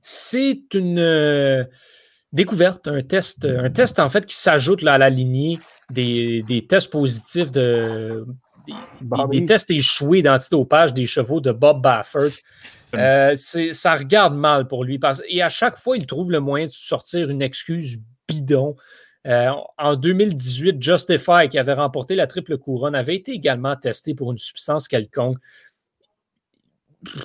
[0.01, 1.63] C'est une euh,
[2.31, 5.59] découverte, un test, un test en fait qui s'ajoute à la lignée
[5.89, 8.25] des, tests positifs de,
[9.29, 12.29] des, tests échoués d'antidopage des chevaux de Bob Baffert.
[12.95, 14.99] Euh, ça regarde mal pour lui.
[14.99, 18.75] Parce, et à chaque fois, il trouve le moyen de sortir une excuse bidon.
[19.27, 24.31] Euh, en 2018, Justify, qui avait remporté la triple couronne, avait été également testé pour
[24.31, 25.37] une substance quelconque.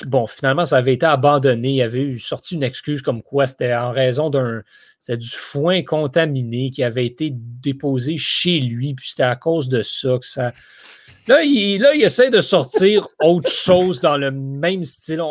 [0.06, 1.70] Bon, finalement, ça avait été abandonné.
[1.70, 4.62] Il avait eu sorti une excuse comme quoi c'était en raison d'un.
[5.08, 10.18] du foin contaminé qui avait été déposé chez lui, puis c'était à cause de ça
[10.18, 10.52] que ça.
[11.26, 15.22] Là, il, là, il essaie de sortir autre chose dans le même style.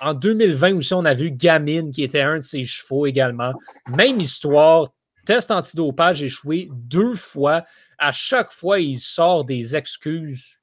[0.00, 3.52] en 2020 aussi, on a vu Gamine, qui était un de ses chevaux également.
[3.88, 4.88] Même histoire,
[5.24, 7.64] Test antidopage échoué deux fois.
[7.98, 10.58] À chaque fois, il sort des excuses.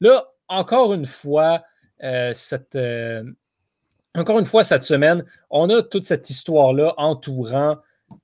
[0.00, 1.62] Là, encore une fois,
[2.34, 3.24] cette, euh,
[4.14, 7.78] encore une fois, cette semaine, on a toute cette histoire-là entourant,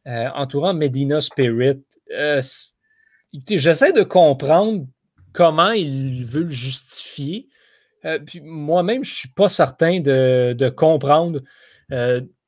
[0.06, 1.82] euh, entourant Medina Spirit.
[3.48, 4.86] J'essaie de comprendre
[5.32, 7.48] comment il veut le justifier.
[8.42, 11.40] moi-même, je ne suis pas certain de, de comprendre.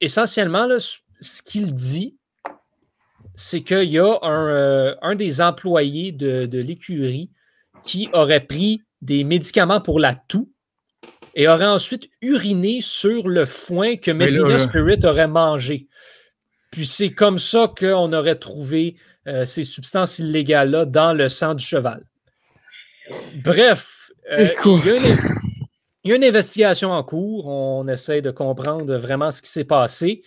[0.00, 0.68] essentiellement,
[1.20, 2.16] ce qu'il dit,
[3.40, 7.30] c'est qu'il y a euh, un, des employés de, l'écurie
[7.82, 10.52] qui aurait pris des médicaments pour la toux
[11.34, 15.86] et aurait ensuite uriné sur le foin que Medina Spirit aurait mangé.
[16.70, 21.64] Puis c'est comme ça qu'on aurait trouvé euh, ces substances illégales-là dans le sang du
[21.64, 22.04] cheval.
[23.44, 24.48] Bref, euh,
[26.04, 27.46] il y a une investigation en cours.
[27.48, 30.22] On essaie de comprendre vraiment ce qui s'est passé.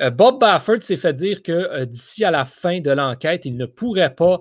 [0.00, 3.66] Euh, Bob Baffert s'est fait dire que d'ici à la fin de l'enquête, il ne
[3.66, 4.40] pourrait pas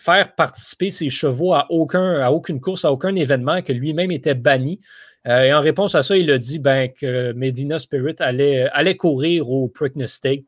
[0.00, 4.34] faire participer ses chevaux à, aucun, à aucune course, à aucun événement, que lui-même était
[4.34, 4.80] banni.
[5.26, 9.50] et en réponse à ça, il a dit ben, que Medina Spirit allait, allait courir
[9.50, 10.44] au Preakness State.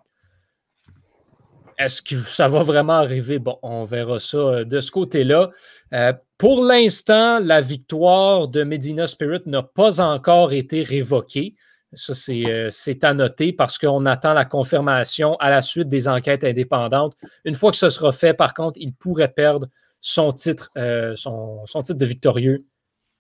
[1.79, 3.39] est-ce que ça va vraiment arriver?
[3.39, 5.51] Bon, on verra ça euh, de ce côté-là.
[5.93, 11.55] Euh, pour l'instant, la victoire de Medina Spirit n'a pas encore été révoquée.
[11.95, 17.15] Ça, c'est à noter parce qu'on attend la confirmation à la suite des enquêtes indépendantes.
[17.45, 19.69] Une fois que ce sera fait, par contre, il pourrait perdre
[20.01, 20.71] son titre,
[21.17, 22.65] son, titre de victorieux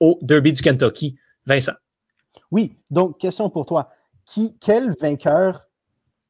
[0.00, 1.16] au Derby du Kentucky.
[1.44, 1.72] Vincent.
[2.50, 3.90] Oui, donc question pour toi.
[4.24, 5.62] Qui, quel vainqueur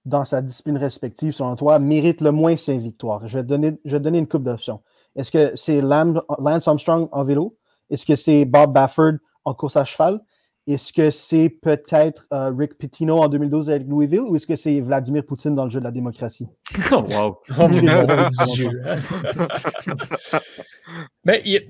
[0.04, 3.28] dans sa discipline respective, selon toi, mérite le moins ses victoires?
[3.28, 4.80] Je vais te donner, je donner une coupe d'options.
[5.14, 7.56] Est-ce que c'est Lance Armstrong en vélo?
[7.90, 9.12] Est-ce que c'est Bob Bafford
[9.44, 10.20] en course à cheval?
[10.66, 14.80] Est-ce que c'est peut-être euh, Rick Pitino en 2012 avec Louisville ou est-ce que c'est
[14.80, 16.46] Vladimir Poutine dans le jeu de la démocratie?
[16.92, 17.38] Oh, wow!
[17.58, 18.68] Oh mon Dieu!
[21.24, 21.60] Mais il,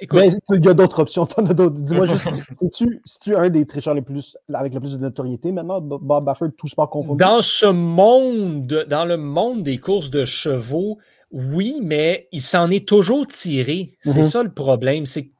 [0.00, 0.20] Écoute,
[0.50, 1.26] il y a d'autres options.
[1.26, 2.28] Dis-moi juste,
[2.62, 6.68] es-tu un des tricheurs les plus, avec le plus de notoriété maintenant, Bob Baffert, tout
[6.68, 7.18] sport confondu?
[7.18, 10.98] Dans ce monde, dans le monde des courses de chevaux,
[11.32, 13.96] oui, mais il s'en est toujours tiré.
[14.00, 14.30] C'est mm-hmm.
[14.30, 15.04] ça le problème.
[15.04, 15.30] C'est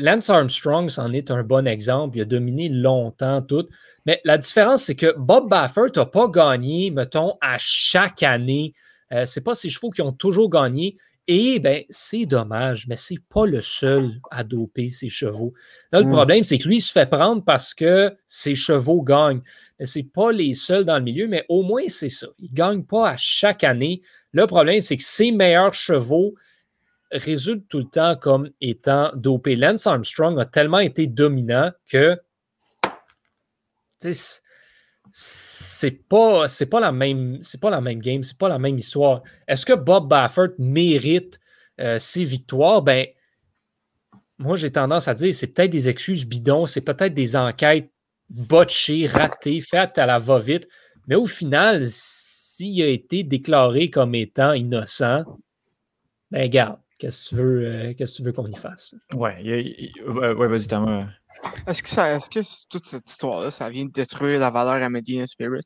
[0.00, 2.16] Lance Armstrong, c'en est un bon exemple.
[2.16, 3.68] Il a dominé longtemps tout.
[4.06, 8.72] Mais la différence, c'est que Bob Baffert n'a pas gagné, mettons, à chaque année.
[9.12, 10.96] Euh, Ce n'est pas ses chevaux qui ont toujours gagné.
[11.28, 15.52] Et ben, c'est dommage, mais c'est pas le seul à doper ses chevaux.
[15.92, 16.12] Là, le hmm.
[16.12, 19.42] problème, c'est que lui, il se fait prendre parce que ses chevaux gagnent.
[19.78, 22.26] Mais c'est pas les seuls dans le milieu, mais au moins, c'est ça.
[22.38, 24.00] Il ne gagne pas à chaque année.
[24.32, 26.34] Le problème, c'est que ses meilleurs chevaux
[27.12, 29.56] résultent tout le temps comme étant dopés.
[29.56, 32.20] Lance Armstrong a tellement été dominant que
[35.12, 38.78] c'est pas c'est pas la même c'est pas la même game, c'est pas la même
[38.78, 39.22] histoire.
[39.46, 41.38] Est-ce que Bob Baffert mérite
[41.80, 42.82] euh, ses victoires?
[42.82, 43.06] Ben
[44.38, 47.90] moi j'ai tendance à dire c'est peut-être des excuses bidons, c'est peut-être des enquêtes
[48.30, 50.68] botchées, ratées, faites à la va-vite,
[51.08, 55.24] mais au final s'il a été déclaré comme étant innocent,
[56.30, 58.94] ben regarde, qu'est-ce que tu veux euh, qu'est-ce que tu veux qu'on y fasse?
[59.14, 59.42] Ouais,
[60.06, 61.06] ouais, vas-y Thomas.
[61.66, 64.90] Est-ce que, ça, est-ce que toute cette histoire-là, ça vient de détruire la valeur à
[64.90, 65.64] Medina Spirit?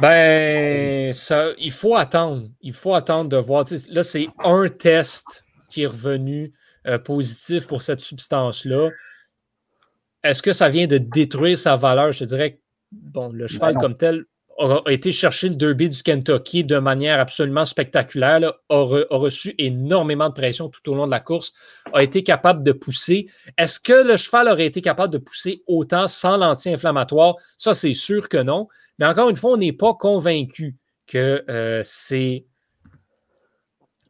[0.00, 2.48] Ben, ça, il faut attendre.
[2.62, 3.64] Il faut attendre de voir.
[3.90, 6.54] là, c'est un test qui est revenu
[6.86, 8.90] euh, positif pour cette substance-là.
[10.22, 12.12] Est-ce que ça vient de détruire sa valeur?
[12.12, 12.60] Je te dirais que
[12.92, 14.24] bon, le cheval ben comme tel
[14.58, 20.34] a, été chercher le derby du Kentucky de manière absolument spectaculaire, a, reçu énormément de
[20.34, 21.52] pression tout au long de la course,
[21.92, 23.26] a été capable de pousser.
[23.58, 27.36] Est-ce que le cheval aurait été capable de pousser autant sans l'anti-inflammatoire?
[27.58, 28.68] Ça, c'est sûr que non.
[28.98, 32.46] Mais encore une fois, on n'est pas convaincu que euh, c'est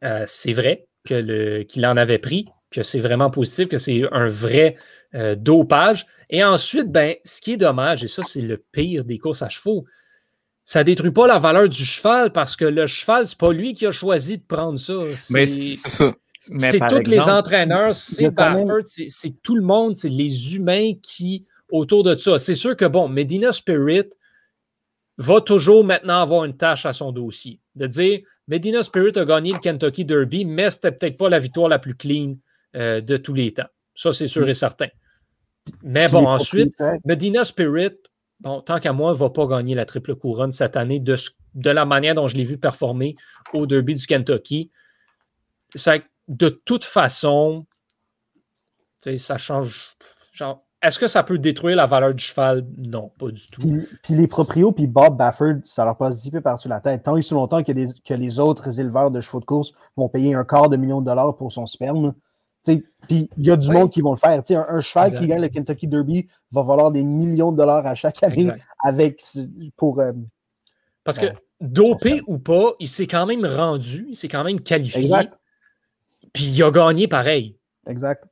[0.03, 4.75] euh, vrai qu'il en avait pris, que c'est vraiment positif, que c'est un vrai
[5.13, 6.05] euh, dopage.
[6.29, 9.49] Et ensuite, ben, ce qui est dommage, et ça, c'est le pire des courses à
[9.49, 9.85] chevaux,
[10.65, 13.75] ça ne détruit pas la valeur du cheval parce que le cheval, c'est pas lui
[13.75, 14.95] qui a choisi de prendre ça.
[15.29, 15.75] Mais c'est
[16.59, 22.03] C'est tous les entraîneurs, c'est Baffert, c'est tout le monde, c'est les humains qui, autour
[22.03, 22.37] de ça.
[22.37, 24.09] C'est sûr que, bon, Medina Spirit
[25.17, 27.59] va toujours maintenant avoir une tâche à son dossier.
[27.75, 31.69] De dire, Medina Spirit a gagné le Kentucky Derby, mais c'était peut-être pas la victoire
[31.69, 32.35] la plus clean
[32.75, 33.69] euh, de tous les temps.
[33.95, 34.87] Ça, c'est sûr et certain.
[35.81, 36.75] Mais bon, ensuite,
[37.05, 37.97] Medina Spirit
[38.39, 41.15] bon, tant qu'à moi, ne va pas gagner la triple couronne cette année de,
[41.55, 43.15] la manière dont je l'ai vu performer
[43.53, 44.71] au derby du Kentucky.
[46.27, 47.65] de toute façon,
[49.17, 49.95] ça change.
[50.81, 52.65] Est-ce que ça peut détruire la valeur du cheval?
[52.77, 53.61] Non, pas du tout.
[54.03, 57.03] Puis, les proprios, puis Bob Bafford, ça leur passe peu par-dessus la tête.
[57.03, 57.71] Tant et si longtemps que,
[58.13, 61.35] les autres éleveurs de chevaux de course vont payer un quart de million de dollars
[61.37, 62.13] pour son sperme,
[62.65, 64.41] puis il y a du monde qui vont le faire.
[64.49, 67.95] Un, un, cheval qui gagne le Kentucky Derby va valoir des millions de dollars à
[67.95, 68.49] chaque année
[68.83, 69.23] avec
[69.77, 69.99] pour.
[69.99, 70.13] Euh,
[71.03, 71.27] Parce que
[71.61, 75.09] dopé ou pas, il s'est quand même rendu, il s'est quand même qualifié.
[76.33, 77.57] Puis il a gagné pareil.
[77.87, 78.25] Exact.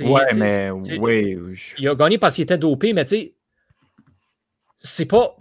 [0.00, 1.38] Ouais, mais oui.
[1.78, 3.34] Il a gagné parce qu'il était dopé, mais tu sais,
[4.78, 5.36] c'est pas.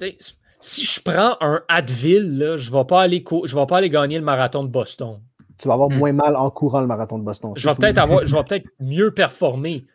[0.61, 4.25] Si je prends un Advil, je ne vais, pas aller vais pas aller gagner le
[4.25, 5.21] marathon de Boston
[5.59, 5.97] tu vas avoir hmm.
[5.97, 7.53] moins mal en courant le marathon de Boston.
[7.55, 9.85] Je vais peut-être avoir, je vais peut-être mieux performer,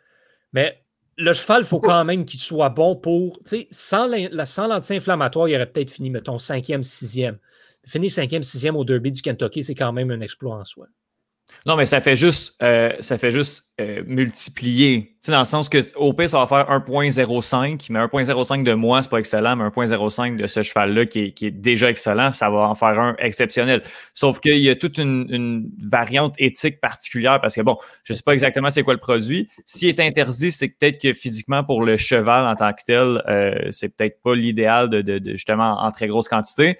[0.53, 0.81] mais
[1.17, 3.39] le cheval, il faut quand même qu'il soit bon pour.
[3.71, 7.37] Sans l'anti-inflammatoire, il aurait peut-être fini, mettons, cinquième, sixième.
[7.85, 10.87] Finir cinquième, sixième au derby du Kentucky, c'est quand même un exploit en soi.
[11.65, 15.15] Non, mais ça fait juste, euh, ça fait juste euh, multiplier.
[15.15, 18.73] Tu sais, dans le sens que au pire, ça va faire 1.05, mais 1.05 de
[18.75, 22.29] moi, c'est pas excellent, mais 1.05 de ce cheval-là qui est, qui est, déjà excellent,
[22.29, 23.81] ça va en faire un exceptionnel.
[24.13, 28.33] Sauf qu'il y a toute une, variante éthique particulière parce que bon, je sais pas
[28.33, 29.49] exactement c'est quoi le produit.
[29.65, 33.71] S'il est interdit, c'est peut-être que physiquement pour le cheval en tant que tel, euh,
[33.71, 36.77] c'est peut-être pas l'idéal de, justement en très grosse quantité.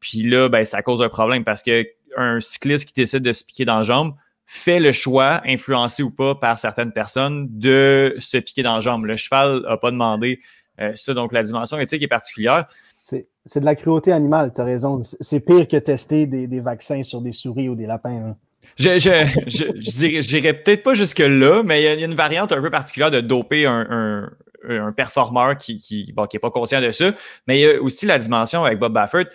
[0.00, 3.44] Puis là, ben, ça cause un problème parce que un cycliste qui décide de se
[3.44, 4.14] piquer dans la jambe
[4.46, 9.04] fait le choix, influencé ou pas par certaines personnes, de se piquer dans la jambe.
[9.06, 10.40] Le cheval n'a pas demandé
[10.80, 12.66] euh, ça, donc la dimension éthique est particulière.
[13.46, 15.02] C'est de la cruauté animale, tu as raison.
[15.20, 18.10] C'est pire que tester des, des, vaccins sur des souris ou des lapins.
[18.10, 18.36] Hein.
[18.78, 22.62] Je, je, je, je dirais, peut-être pas jusque-là, mais il y, a une variante un
[22.62, 24.30] peu particulière de doper un, un,
[24.86, 27.12] un performeur qui, qui, bon, qui est pas conscient de ça.
[27.46, 29.26] Mais il y a aussi la dimension avec Bob Baffert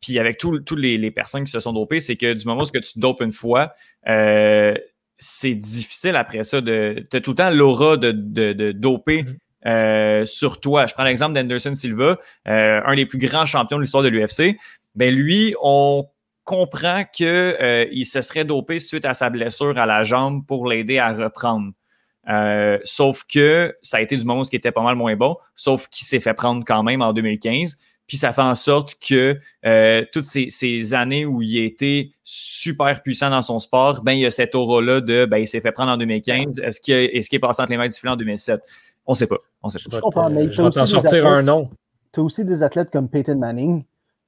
[0.00, 2.66] puis avec toutes les, les, personnes qui se sont dopées, c'est que du moment où
[2.66, 3.72] tu dopes une fois,
[4.08, 4.74] euh,
[5.20, 7.06] c'est difficile après ça de.
[7.10, 9.36] Tu as tout le temps l'aura de, de, de doper mm-hmm.
[9.66, 10.86] euh, sur toi.
[10.86, 12.18] Je prends l'exemple d'Anderson Silva,
[12.48, 14.56] euh, un des plus grands champions de l'histoire de l'UFC.
[14.94, 16.08] Ben lui, on
[16.44, 20.66] comprend qu'il euh, il se serait dopé suite à sa blessure à la jambe pour
[20.66, 21.72] l'aider à reprendre.
[22.84, 25.36] Sauf que ça a été du moment où ce qui était pas mal moins bon,
[25.54, 27.76] sauf qu'il s'est fait prendre quand même en 2015.
[28.10, 32.10] Puis ça fait en sorte que euh, toutes ces, ces, années où il a été
[32.24, 35.60] super puissant dans son sport, ben il y a cette aura-là de ben il s'est
[35.60, 36.58] fait prendre en 2015.
[36.58, 38.62] Est-ce qu'il est, qu est, passé entre les mains du filet en 2007?
[39.06, 39.36] On ne sait pas.
[39.62, 39.98] On sait pas.
[39.98, 41.70] Je comprends, mais je vais t'en sortir un nom.
[42.12, 43.84] Tu as aussi des athlètes comme Peyton Manning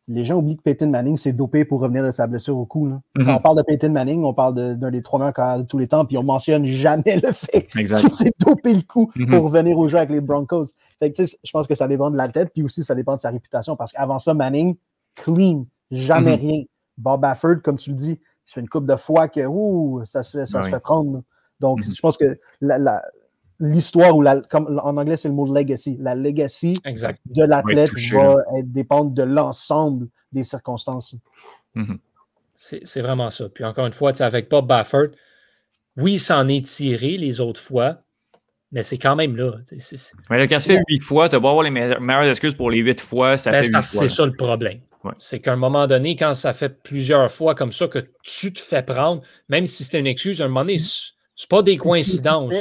[0.08, 2.88] les gens oublient que Peyton Manning s'est dopé pour revenir de sa blessure au cou.
[3.16, 3.28] Quand mhm.
[3.28, 6.04] on parle de Peyton Manning, on parle d'un des trois meilleurs de tous les temps,
[6.04, 9.26] puis on mentionne jamais le fait qu'il s'est dopé le coup mhm.
[9.26, 10.66] pour revenir au jeu avec les Broncos.
[11.00, 13.76] je pense que ça dépend de la tête, puis aussi ça dépend de sa réputation,
[13.76, 14.76] parce qu'avant ça, Manning,
[15.14, 16.40] clean, jamais mhm.
[16.40, 16.62] rien.
[16.98, 20.22] Bob Baffert, comme tu le dis, il fait une coupe de fois que ouh, ça,
[20.22, 21.22] se, ça se fait prendre.
[21.60, 23.02] Donc, je pense que la,
[23.62, 25.96] l'histoire, ou la, comme en anglais, c'est le mot legacy.
[26.00, 31.14] La legacy de l'athlète va dépendre de l'ensemble des circonstances.
[31.76, 31.98] Mm-hmm.
[32.56, 33.48] C'est vraiment ça.
[33.48, 35.08] Puis encore une fois, avec Bob Baffert,
[35.96, 37.98] oui, il s'en est tiré les autres fois,
[38.72, 39.52] mais c'est quand même là.
[40.30, 42.78] Mais là, quand tu fais huit fois, tu vas avoir les meilleures excuses pour les
[42.78, 44.80] huit fois, ça ben, fait huit C'est ça le problème.
[45.18, 48.60] C'est qu'à un moment donné, quand ça fait plusieurs fois comme ça que tu te
[48.60, 52.54] fais prendre, même si c'est une excuse, à un moment donné, c'est pas des coïncidences.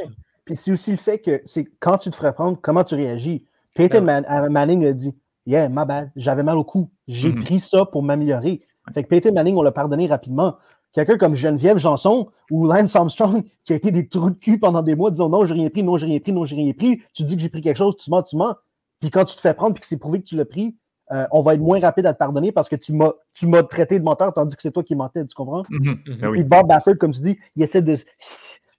[0.45, 3.45] Puis c'est aussi le fait que c'est quand tu te ferais prendre, comment tu réagis.
[3.75, 6.89] Peyton ben euh, Manning a dit Yeah, ma bad, j'avais mal au cou.
[7.07, 7.43] J'ai mm-hmm.
[7.43, 8.61] pris ça pour m'améliorer.
[8.93, 10.57] Fait que Peyton Manning, on l'a pardonné rapidement.
[10.93, 14.81] Quelqu'un comme Geneviève Janson ou Lance Armstrong qui a été des trous de cul pendant
[14.81, 17.01] des mois disant non, j'ai rien pris, non, j'ai rien pris, non, j'ai rien pris.
[17.13, 18.55] Tu dis que j'ai pris quelque chose, tu mens, tu mens.
[18.99, 20.75] Puis quand tu te fais prendre puis que c'est prouvé que tu l'as pris,
[21.11, 23.63] euh, on va être moins rapide à te pardonner parce que tu m'as, tu m'as
[23.63, 25.63] traité de menteur tandis que c'est toi qui mentais, tu comprends?
[25.63, 26.39] Mm-hmm.
[26.39, 27.95] Et Bob Baffert, comme tu dis, il essaie de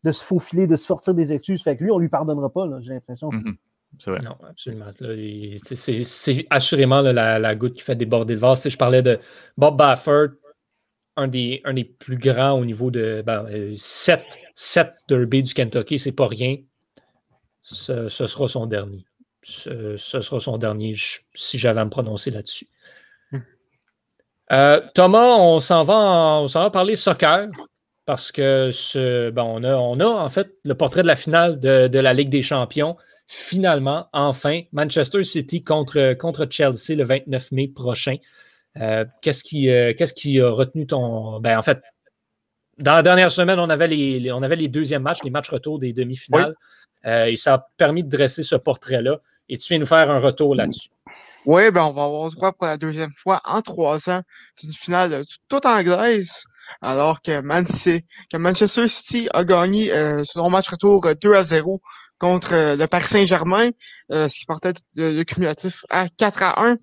[0.04, 1.62] de se faufiler, de se sortir des excuses.
[1.62, 3.30] Fait que lui, on lui pardonnera pas, j'ai l'impression.
[3.30, 3.56] Mm-hmm.
[3.98, 4.20] C'est vrai.
[4.24, 4.86] Non, absolument.
[6.04, 8.66] C'est assurément la, goutte qui fait déborder le vase.
[8.68, 9.18] Je parlais de
[9.56, 10.30] Bob Baffert,
[11.16, 14.38] un des, un des plus grands au niveau de ben, 7,
[14.78, 16.56] euh, derby du Kentucky, c'est pas rien.
[17.60, 19.04] Ce, sera son dernier.
[19.42, 20.94] Ce, sera son dernier
[21.34, 22.68] si j'avais à me prononcer là-dessus.
[23.30, 23.38] Hmm.
[24.52, 25.94] Euh, Thomas, on s'en va,
[26.40, 27.48] on va parler soccer
[28.04, 31.60] parce que ce, ben, on, a, on a en fait le portrait de la finale
[31.60, 32.96] de, la Ligue des Champions.
[33.28, 38.16] Finalement, enfin, Manchester City contre, contre Chelsea le 29 mai prochain.
[38.78, 41.40] Euh, qu'est-ce, qui, euh, qu'est-ce qui a retenu ton.
[41.40, 41.80] Ben, en fait,
[42.78, 45.78] dans la dernière semaine, on avait les, on avait les deuxièmes matchs, les matchs retour
[45.78, 46.54] des demi-finales.
[47.04, 49.18] Euh, et ça a permis de dresser ce portrait-là.
[49.48, 50.88] Et tu viens nous faire un retour là-dessus.
[51.44, 54.22] Oui, ben on va avoir droit pour la deuxième fois en trois ans.
[54.54, 56.44] C'est une finale toute anglaise
[56.80, 57.40] alors que,
[58.36, 61.80] Manchester City a gagné euh, son match retour 2 euh, à 0
[62.18, 63.70] contre euh, le Paris Saint-Germain,
[64.10, 66.76] ce qui portait le, cumulatif à 4 à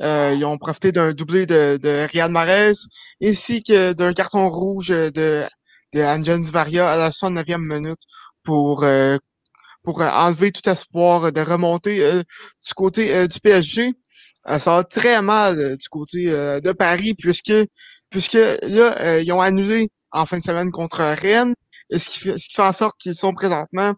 [0.00, 0.32] 1.
[0.34, 2.32] ils ont profité d'un doublé de, de Riyad
[3.22, 5.44] ainsi que d'un carton rouge de,
[5.92, 8.00] de Varia à la 109e minute
[8.42, 8.84] pour
[9.82, 13.92] pour enlever tout espoir de remonter du côté du PSG.
[14.46, 17.52] ça va très mal du côté de Paris puisque
[18.14, 21.52] puisque là, euh, ils ont annulé en fin de semaine contre Rennes,
[21.90, 23.92] ce qui fait, ce qui fait en sorte qu'ils sont présentement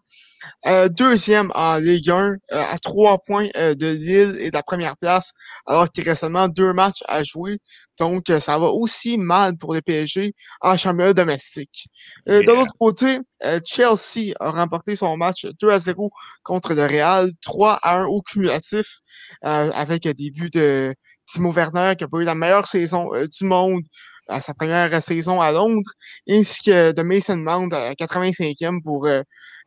[0.89, 5.31] deuxième en Ligue 1 à trois points de Lille et de la première place,
[5.67, 7.59] alors qu'il reste seulement deux matchs à jouer.
[7.99, 11.87] Donc, ça va aussi mal pour le PSG en championnat domestique.
[12.25, 13.19] De l'autre côté,
[13.65, 16.11] Chelsea a remporté son match 2 à 0
[16.43, 18.99] contre le Real, 3 à 1 au cumulatif,
[19.41, 20.93] avec un début de
[21.27, 23.83] Timo Werner qui a pas eu la meilleure saison du monde
[24.27, 25.91] à sa première saison à Londres,
[26.29, 29.21] ainsi que de Mason Mount à 85e pour euh,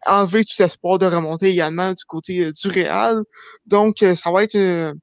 [0.07, 3.23] enlever tout espoir de remonter également du côté euh, du Real.
[3.67, 4.95] Donc, euh, ça va être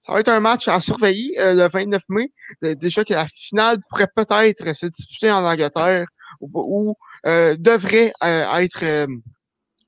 [0.00, 2.32] ça va être un match à surveiller le 29 mai.
[2.76, 6.06] déjà que la finale pourrait peut-être se disputer en Angleterre
[6.40, 6.94] ou,
[7.24, 9.08] devrait être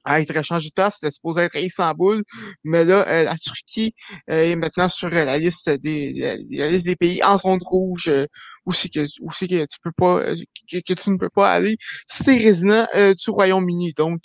[0.04, 0.94] à être changé de place.
[0.94, 2.22] C'était supposé être Istanbul,
[2.64, 3.94] mais là, euh, la Turquie
[4.30, 6.12] euh, est maintenant sur euh, la liste des
[6.50, 8.10] la, liste des pays en zone rouge
[8.66, 10.34] où c'est que où c'est que tu peux pas
[10.70, 11.76] que, tu ne peux pas aller
[12.06, 13.92] si tu es résident du Royaume-Uni.
[13.96, 14.20] Donc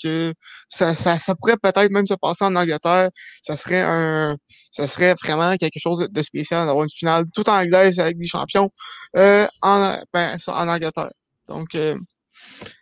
[0.70, 3.10] ça, ça, ça pourrait peut-être même se passer en Angleterre.
[3.42, 4.38] Ça serait un
[4.72, 8.72] ça serait vraiment quelque chose de spécial d'avoir une finale tout anglaise avec des champions
[9.16, 11.12] en ben, en Angleterre.
[11.48, 11.76] Donc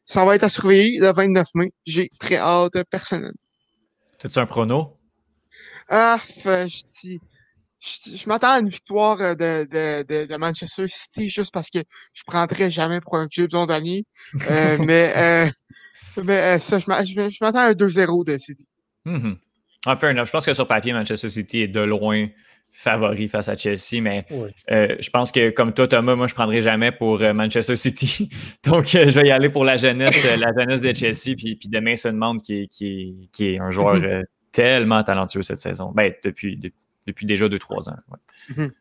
[0.06, 1.74] ça va être à surveiller le 29 mai.
[1.86, 3.32] J'ai très hâte personnellement.
[4.18, 4.98] T'as-tu un prono?
[5.90, 7.20] Ah, je dis.
[7.82, 9.68] Je, m'attends à une victoire euh, de,
[10.08, 11.80] de, de, Manchester City juste parce que
[12.14, 14.02] je prendrais jamais pour un club londonien.
[14.52, 15.50] Euh, mais euh,
[16.24, 18.68] mais ça, je m'attends à un 2-0 de City.
[19.06, 19.38] Mm -hmm.
[19.88, 20.28] ah, enough.
[20.28, 22.28] Je pense que sur papier, Manchester City est de loin
[22.72, 24.26] favori face à Chelsea, mais
[24.72, 27.76] euh, je pense que comme toi, Thomas, moi, je ne prendrai jamais pour euh, Manchester
[27.76, 28.30] City.
[28.66, 31.70] Donc, euh, je vais y aller pour la jeunesse, la jeunesse de Chelsea, puis, puis
[31.70, 34.24] de Mason Mount, qui est, qui qui est un joueur mhm.
[34.52, 35.92] tellement talentueux cette saison.
[35.94, 36.60] Ben, depuis,
[37.08, 37.96] depuis déjà 2-3 ans.
[38.56, 38.72] Mhm.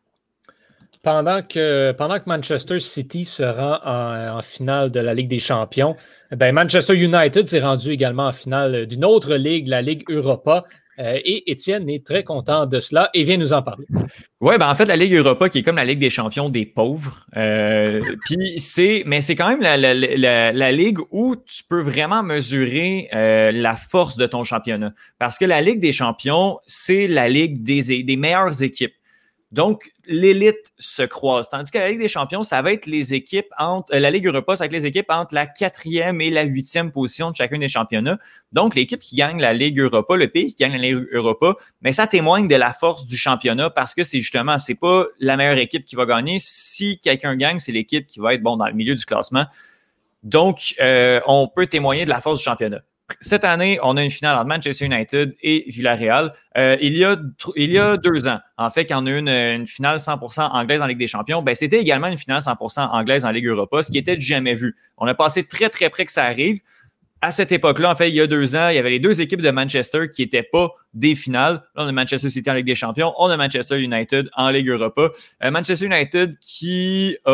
[1.03, 5.39] Pendant que, pendant que Manchester City se rend en, en finale de la Ligue des
[5.39, 5.95] Champions,
[6.29, 10.63] ben Manchester United s'est rendu également en finale d'une autre ligue, la Ligue Europa.
[10.99, 13.85] Euh, et Étienne est très content de cela et vient nous en parler.
[14.41, 16.65] Oui, ben en fait, la Ligue Europa, qui est comme la Ligue des champions des
[16.65, 17.25] pauvres.
[17.37, 22.23] Euh, puis c'est, mais c'est quand même la, la, la, ligue où tu peux vraiment
[22.23, 24.93] mesurer euh, la force de ton championnat.
[25.19, 28.93] Parce que la Ligue des champions, c'est la ligue des, des meilleures équipes.
[29.51, 31.49] Donc, l'élite se croise.
[31.49, 34.25] Tandis que la Ligue des champions, ça va être les équipes entre, euh, la Ligue
[34.27, 37.57] Europa, ça va être les équipes entre la quatrième et la huitième position de chacun
[37.57, 38.17] des championnats.
[38.53, 41.91] Donc, l'équipe qui gagne la Ligue Europa, le pays qui gagne la Ligue Europa, mais
[41.91, 45.57] ça témoigne de la force du championnat parce que c'est justement, c'est pas la meilleure
[45.57, 46.37] équipe qui va gagner.
[46.39, 49.45] Si quelqu'un gagne, c'est l'équipe qui va être bon dans le milieu du classement.
[50.23, 52.81] Donc, euh, on peut témoigner de la force du championnat
[53.19, 56.33] cette année, on a une finale entre Manchester United et Villarreal.
[56.57, 57.17] Euh, il, y a,
[57.55, 60.99] y deux ans, en fait, quand on a eu une, finale 100% anglaise en Ligue
[60.99, 64.19] des Champions, ben, c'était également une finale 100% anglaise en Ligue Europa, ce qui était
[64.19, 64.75] jamais vu.
[64.97, 66.61] On a passé très, très près que ça arrive.
[67.23, 69.21] À cette époque-là, en fait, il y a deux ans, il y avait les deux
[69.21, 71.61] équipes de Manchester qui n'étaient pas des finales.
[71.75, 74.69] Là, on a Manchester City en Ligue des Champions, on a Manchester United en Ligue
[74.69, 75.11] Europa.
[75.43, 77.31] Euh, Manchester United qui a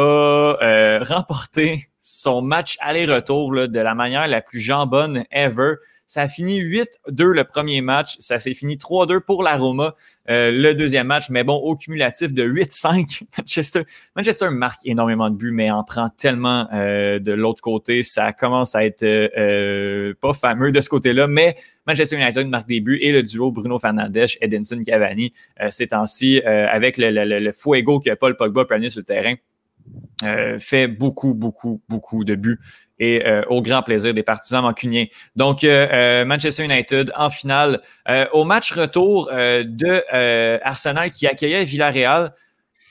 [0.61, 5.73] euh, remporté son match aller-retour de la manière la plus jambonne ever.
[6.05, 8.15] Ça a fini 8-2 le premier match.
[8.19, 9.93] Ça s'est fini 3-2 pour la Roma
[10.29, 11.29] euh, le deuxième match.
[11.29, 13.81] Mais bon, au cumulatif de 8-5, Manchester,
[14.15, 18.03] Manchester marque énormément de buts, mais en prend tellement euh, de l'autre côté.
[18.03, 22.79] Ça commence à être euh, pas fameux de ce côté-là, mais Manchester United marque des
[22.79, 25.33] buts et le duo Bruno Fernandes, Edinson Cavani,
[25.69, 29.35] ces temps-ci, avec le, le, le, fuego que Paul Pogba peut amener sur le terrain
[30.23, 32.59] euh, fait beaucoup, beaucoup, beaucoup de buts
[32.97, 35.05] et euh, au grand plaisir des partisans mancuniens.
[35.35, 37.81] Donc, euh, Manchester United en finale.
[38.33, 42.33] au match retour de Arsenal qui accueillait Villarreal,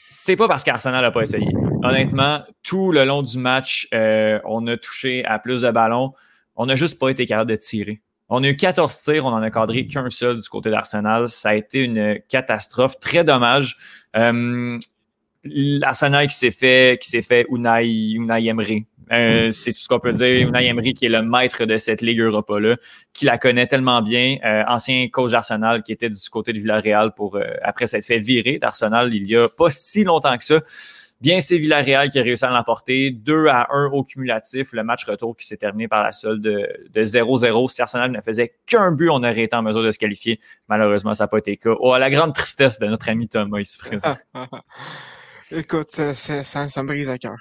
[0.08, 1.48] c'est pas parce qu'Arsenal n'a pas essayé.
[1.82, 6.12] Honnêtement, tout le long du match, on a touché à plus de ballons.
[6.54, 8.00] On n'a juste pas été capable de tirer.
[8.28, 11.28] On a eu 14 tirs, on n'en a cadré qu'un seul du côté d'Arsenal.
[11.28, 12.98] Ça a été une catastrophe.
[13.00, 13.76] Très dommage
[15.50, 18.86] l'Arsenal qui s'est fait, qui s'est fait Unai, Unai Emery.
[19.12, 19.52] Euh, mm.
[19.52, 20.48] c'est tout ce qu'on peut dire.
[20.48, 22.76] Unai Emery qui est le maître de cette Ligue Europa-là,
[23.12, 24.38] qui la connaît tellement bien.
[24.44, 28.18] Euh, ancien coach d'Arsenal qui était du côté de Villarreal pour, euh, après s'être fait
[28.18, 30.60] virer d'Arsenal il y a pas si longtemps que ça.
[31.18, 33.10] Bien, c'est Villarreal qui a réussi à l'emporter.
[33.10, 34.72] 2 à 1 au cumulatif.
[34.72, 37.68] Le match retour qui s'est terminé par la seule de 0-0.
[37.68, 40.38] Si Arsenal ne faisait qu'un but, on aurait été en mesure de se qualifier.
[40.68, 41.76] Malheureusement, ça n'a pas été le cas.
[41.80, 44.14] Oh, à la grande tristesse de notre ami Thomas ici présent.
[45.50, 47.36] Écoute, ça, me brise le cœur.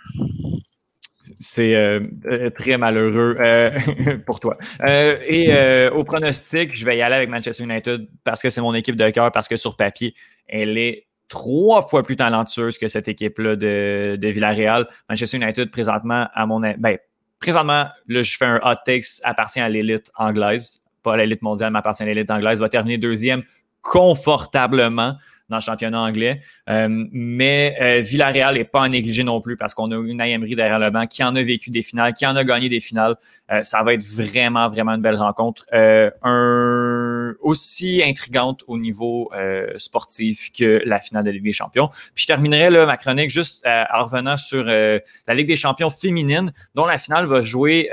[1.40, 3.72] C'est euh, euh, très malheureux euh,
[4.26, 4.58] pour toi.
[4.88, 8.96] et au pronostic, je vais y aller avec Manchester United parce que c'est mon équipe
[8.96, 10.14] de cœur, parce que sur papier,
[10.48, 14.88] elle est trois fois plus talentueuse que cette équipe-là de, Villarreal.
[15.10, 16.98] Manchester United, présentement, à mon ben,
[17.40, 21.72] présentement, là, je fais un hot takes, appartient à l'élite anglaise pas à l'élite mondiale,
[21.72, 23.44] mais appartient à l'élite anglaise, va terminer deuxième
[23.82, 25.16] confortablement
[25.50, 26.42] dans le championnat anglais.
[26.70, 30.56] Euh, mais euh, Villarreal n'est pas à négliger non plus parce qu'on a une Emery
[30.56, 33.16] derrière le banc qui en a vécu des finales, qui en a gagné des finales.
[33.52, 35.66] Euh, ça va être vraiment, vraiment une belle rencontre.
[35.72, 39.32] un, aussi intrigante au niveau
[39.78, 41.88] sportif que la finale de Ligue des Champions.
[41.88, 46.54] Puis je terminerai là, ma chronique juste en revenant sur la Ligue des Champions féminine,
[46.74, 47.90] dont la finale va jouer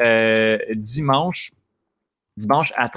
[0.75, 1.53] dimanche
[2.37, 2.89] dimanche à,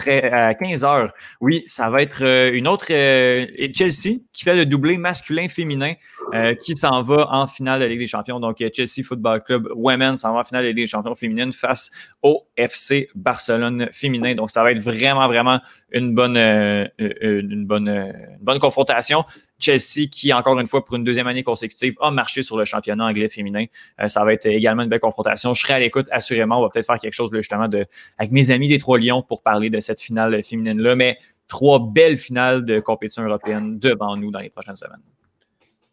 [0.53, 1.13] 15 heures.
[1.41, 5.93] Oui, ça va être euh, une autre euh, Chelsea qui fait le doublé masculin-féminin
[6.33, 8.39] euh, qui s'en va en finale de Ligue des Champions.
[8.39, 11.91] Donc, Chelsea Football Club Women s'en va en finale de Ligue des Champions féminine face
[12.21, 14.35] au FC Barcelone féminin.
[14.35, 15.59] Donc, ça va être vraiment, vraiment
[15.91, 19.23] une bonne, une bonne, une bonne confrontation.
[19.59, 23.05] Chelsea, qui, encore une fois, pour une deuxième année consécutive, a marché sur le championnat
[23.05, 23.65] anglais féminin.
[24.01, 25.53] Euh, ça va être également une belle confrontation.
[25.53, 26.59] Je serai à l'écoute, assurément.
[26.59, 27.85] On va peut-être faire quelque chose, justement, de,
[28.17, 30.95] avec mes amis des Trois Lions pour parler de cette finale féminine-là.
[30.95, 35.01] Mais trois belles finales de compétition européenne devant nous dans les prochaines semaines.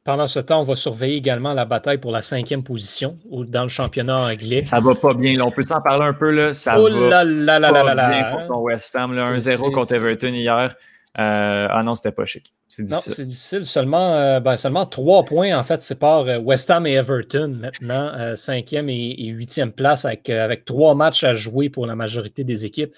[0.05, 3.69] Pendant ce temps, on va surveiller également la bataille pour la cinquième position dans le
[3.69, 4.65] championnat anglais.
[4.65, 5.41] Ça va pas bien.
[5.41, 6.31] on peut s'en parler un peu.
[6.31, 6.55] Là.
[6.55, 9.13] Ça oh va là là pas bien pour ton West Ham.
[9.13, 10.75] 1-0 contre Everton hier.
[11.19, 12.55] Euh, ah non, c'était pas chic.
[12.69, 13.11] C'est difficile.
[13.11, 13.65] Non, c'est difficile.
[13.67, 18.35] Seulement, euh, ben, seulement trois points, en fait, séparent euh, West Ham et Everton maintenant,
[18.37, 22.95] cinquième et, huitième place avec, avec trois matchs à jouer pour la majorité des équipes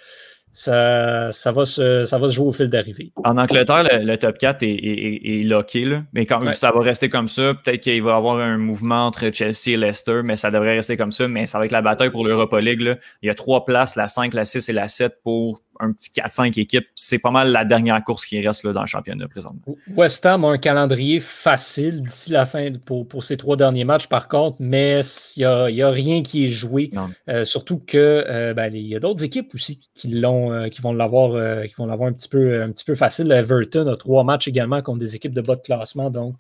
[0.55, 3.11] ça, ça, va se, ça va se jouer au fil d'arrivée.
[3.25, 6.05] En Angleterre, le, top 4 est, est, locké, là.
[6.13, 9.31] mais quand ça va rester comme ça, peut-être qu'il va y avoir un mouvement entre
[9.33, 11.27] Chelsea et Leicester, mais ça devrait rester comme ça.
[11.27, 12.83] Mais ça va être la bataille pour l'Europa League.
[12.83, 12.97] Là.
[13.23, 16.11] Il y a trois places, la 5, la 6 et la 7 pour un petit
[16.11, 16.87] 4-5 équipes.
[16.95, 19.77] C'est pas mal la dernière course qui reste là, dans le championnat présentement.
[19.97, 24.07] West Ham a un calendrier facile d'ici la fin pour, pour ces trois derniers matchs,
[24.07, 25.01] par contre, mais
[25.37, 26.91] il n'y a, a, rien qui est joué.
[27.29, 30.81] Euh, surtout que euh, ben, il y a d'autres équipes aussi qui l'ont euh, qui
[30.81, 33.31] vont l'avoir qui vont l'avoir un petit peu un petit peu facile.
[33.33, 36.11] Everton a trois matchs également contre des équipes de bas de classement.
[36.11, 36.37] Donc,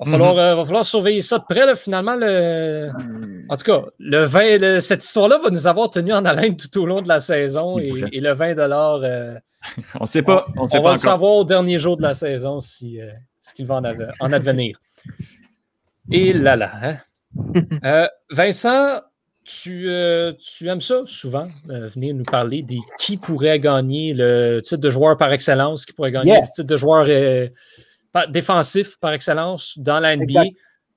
[0.00, 0.56] il va, falloir, mhm.
[0.56, 1.76] va falloir surveiller ça de près.
[1.76, 2.90] finalement, le...
[2.92, 3.46] Hmm.
[3.48, 7.00] en tout cas, le cette histoire-là va nous avoir tenu en haleine tout au long
[7.00, 9.38] de la saison et, le 20 euh,
[9.94, 10.46] On ne sait pas.
[10.56, 13.76] On, va le savoir au dernier jour de la saison si, euh, ce qu'il va
[14.20, 14.80] en, advenir.
[16.10, 16.72] Et là là.
[16.82, 16.96] Hein?
[17.84, 19.00] Euh, Vincent,
[19.44, 19.88] tu,
[20.38, 25.16] tu, aimes ça souvent, venir nous parler des qui pourrait gagner le titre de joueur
[25.16, 27.06] par excellence, qui pourrait gagner le titre de joueur
[28.28, 30.44] défensif par excellence dans la NBA.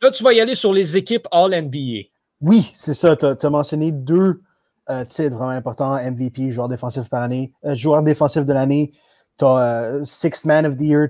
[0.02, 2.10] Là, tu vas y aller sur les équipes All-NBA.
[2.42, 3.16] Oui, c'est ça.
[3.16, 4.42] Tu as, mentionné deux
[4.90, 8.94] euh, titres vraiment importants MVP, joueur défensif par année, euh, joueur défensif de l'année.
[9.40, 11.08] Tu as euh, Sixth Man of the Year,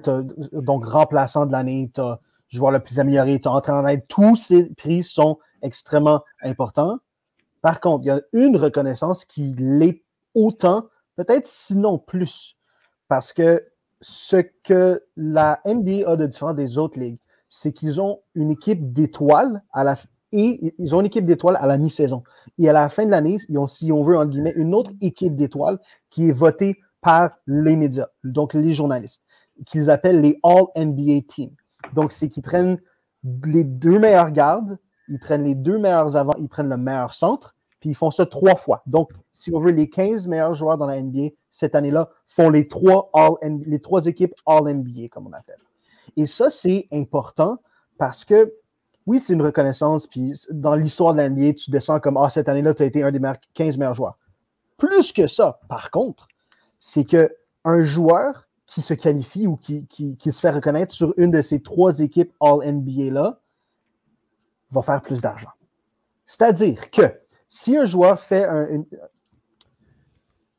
[0.54, 2.20] donc remplaçant de l'année, tu as
[2.50, 6.98] joueur le plus amélioré, tu as entraîneur Tous ces prix sont extrêmement importants.
[7.62, 10.04] Par contre, il y a une reconnaissance qui l'est
[10.36, 12.58] autant, peut-être sinon plus,
[13.08, 13.66] parce que
[14.02, 18.94] ce que la NBA a de différent des autres ligues, c'est qu'ils ont une équipe
[18.94, 19.98] d'étoiles à la
[20.34, 22.24] et ils ont une équipe d'étoiles à la mi-saison.
[22.58, 24.92] Et à la fin de l'année, ils ont, si on veut, en guillemets, une autre
[25.02, 25.80] équipe d'étoiles
[26.10, 29.24] qui est votée par les médias, donc les journalistes,
[29.66, 31.56] qu'ils appellent les All-NBA Teams.
[31.94, 32.80] Donc, c'est qu'ils prennent
[33.46, 34.78] les deux meilleurs gardes,
[35.10, 38.26] ils prennent les deux meilleurs avant, ils prennent le meilleur centre, puis ils font ça
[38.26, 38.82] trois fois.
[38.86, 42.68] Donc, si on veut, les 15 meilleurs joueurs dans la NBA cette année-là font les
[42.68, 45.60] trois, all les trois équipes All-NBA, comme on appelle.
[46.16, 47.60] Et ça, c'est important
[47.98, 48.54] parce que,
[49.06, 52.50] oui, c'est une reconnaissance, puis dans l'histoire de la NBA, tu descends comme, ah, cette
[52.50, 53.22] année-là, tu as été un des
[53.54, 54.18] 15 meilleurs joueurs.
[54.78, 56.28] Plus que ça, par contre,
[56.80, 61.32] c'est qu'un joueur qui se qualifie ou qui, qui, qui, se fait reconnaître sur une
[61.32, 63.40] de ces trois équipes All-NBA-là
[64.72, 65.52] va faire plus d'argent.
[66.26, 68.84] C'est-à-dire que si un joueur fait un,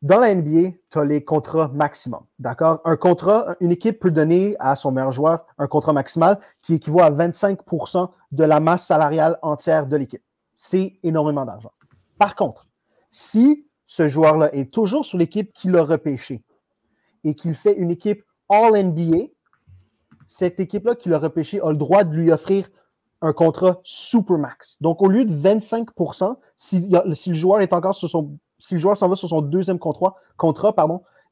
[0.01, 2.25] dans la NBA, tu as les contrats maximum.
[2.39, 2.81] D'accord?
[2.85, 7.01] Un contrat, une équipe peut donner à son meilleur joueur un contrat maximal qui équivaut
[7.01, 10.23] à 25% de la masse salariale entière de l'équipe.
[10.55, 11.73] C'est énormément d'argent.
[12.19, 12.69] Par contre,
[13.11, 16.45] si ce joueur-là est toujours sur l'équipe qui l'a repêché
[17.25, 19.29] et qu'il fait une équipe All-NBA,
[20.29, 22.69] cette équipe-là qui l'a repêché a le droit de lui offrir
[23.21, 24.81] un contrat Supermax.
[24.81, 25.89] Donc, au lieu de 25
[26.57, 29.41] si, si le joueur est encore sur son si le joueur s'en va sur son
[29.41, 30.17] deuxième contrat,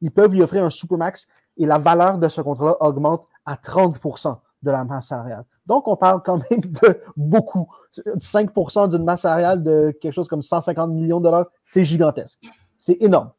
[0.01, 1.26] ils peuvent lui offrir un supermax
[1.57, 5.45] et la valeur de ce contrat augmente à 30% de la masse salariale.
[5.66, 7.68] Donc, on parle quand même de beaucoup.
[7.97, 12.39] 5% d'une masse salariale de quelque chose comme 150 millions de dollars, c'est gigantesque.
[12.78, 13.30] C'est énorme.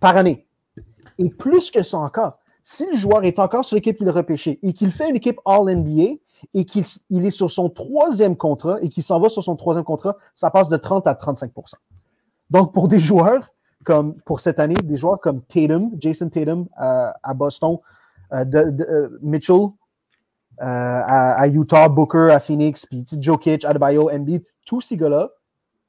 [0.00, 0.46] Par année.
[1.18, 4.58] Et plus que ça encore, si le joueur est encore sur l'équipe qu'il a repêché
[4.62, 6.18] et qu'il fait une équipe All-NBA
[6.54, 6.84] et qu'il
[7.26, 10.68] est sur son troisième contrat et qu'il s'en va sur son troisième contrat, ça passe
[10.68, 11.74] de 30 à 35%
[12.50, 13.52] donc, pour des joueurs
[13.84, 17.78] comme pour cette année, des joueurs comme Tatum, Jason Tatum euh, à Boston,
[18.32, 19.68] euh, euh, Mitchell
[20.58, 25.30] à, Utah, Booker à Phoenix, puis Jokic, Adebayo, Embiid, tous ces gars-là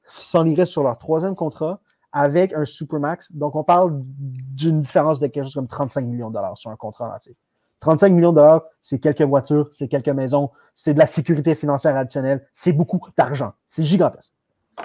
[0.04, 1.80] s'en iraient sur leur troisième contrat
[2.10, 3.30] avec un Supermax.
[3.32, 6.76] Donc, on parle d'une différence de quelque chose comme 35 millions de dollars sur un
[6.76, 7.36] contrat entier.
[7.82, 11.96] 35 millions de dollars, c'est quelques voitures, c'est quelques maisons, c'est de la sécurité financière
[11.96, 13.52] additionnelle, c'est beaucoup d'argent.
[13.66, 14.32] C'est gigantesque.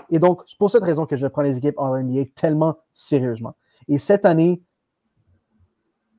[0.10, 3.56] Et donc, c'est pour cette raison que je prends les équipes en NBA tellement sérieusement.
[3.88, 4.64] Et cette année,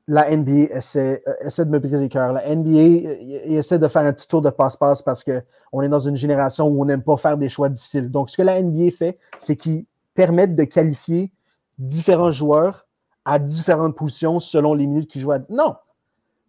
[0.07, 2.31] la NBA essaie, euh, essaie de me briser le cœur.
[2.31, 3.09] La NBA
[3.45, 6.81] essaie de faire un petit tour de passe-passe parce qu'on est dans une génération où
[6.81, 8.09] on n'aime pas faire des choix difficiles.
[8.09, 11.33] Donc, ce que la NBA fait, c'est qu'ils permettent de qualifier
[11.77, 12.87] différents joueurs
[13.25, 15.33] à différentes positions selon les minutes qu'ils jouent.
[15.49, 15.75] Non!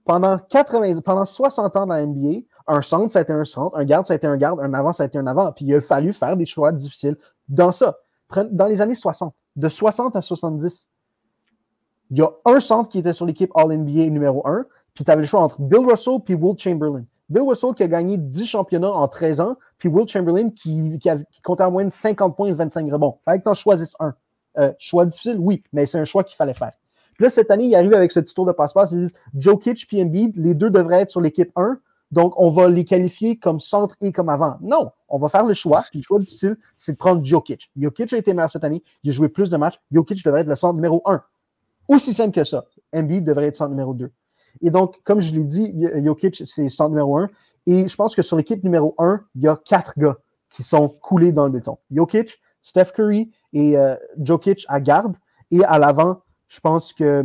[0.04, 3.76] Pendant, 80, pendant 60 ans dans la NBA, un centre, ça a été un centre,
[3.76, 5.52] un garde, ça a été un garde, un avant, ça a été un avant.
[5.52, 7.16] Puis il a fallu faire des choix difficiles
[7.48, 7.98] dans ça.
[8.50, 10.86] Dans les années 60, de 60 à 70,
[12.10, 15.22] il y a un centre qui était sur l'équipe All-NBA numéro 1, puis tu avais
[15.22, 17.04] le choix entre Bill Russell et Will Chamberlain.
[17.28, 21.42] Bill Russell qui a gagné 10 championnats en 13 ans, puis Will Chamberlain qui, qui,
[21.42, 23.18] comptait en de 50 points et 25 rebonds.
[23.24, 24.14] Fallait que tu en choisisses un.
[24.58, 26.72] Euh, choix difficile, oui, mais c'est un choix qu'il fallait faire.
[27.20, 28.92] Puis là, cette année, il arrive avec ce petit de passe-passe.
[28.92, 31.78] Ils disent Joe Kitch et Embiid, les deux devraient être sur l'équipe 1.
[32.12, 34.56] Donc, on va les qualifier comme centre et comme avant.
[34.62, 35.84] Non, on va faire le choix.
[35.90, 37.70] Puis le choix difficile, c'est de prendre Jokic.
[37.76, 38.82] Jokic a été meilleur cette année.
[39.04, 39.78] Il a joué plus de matchs.
[39.92, 41.22] Jokic devrait être le centre numéro 1.
[41.88, 42.64] Aussi simple que ça.
[42.94, 44.10] Embiid devrait être centre numéro 2.
[44.62, 47.28] Et donc, comme je l'ai dit, Jokic, c'est centre numéro 1.
[47.66, 50.16] Et je pense que sur l'équipe numéro 1, il y a quatre gars
[50.48, 51.76] qui sont coulés dans le béton.
[51.90, 55.18] Jokic, Steph Curry et euh, Jokic à garde.
[55.50, 57.24] Et à l'avant, je pense que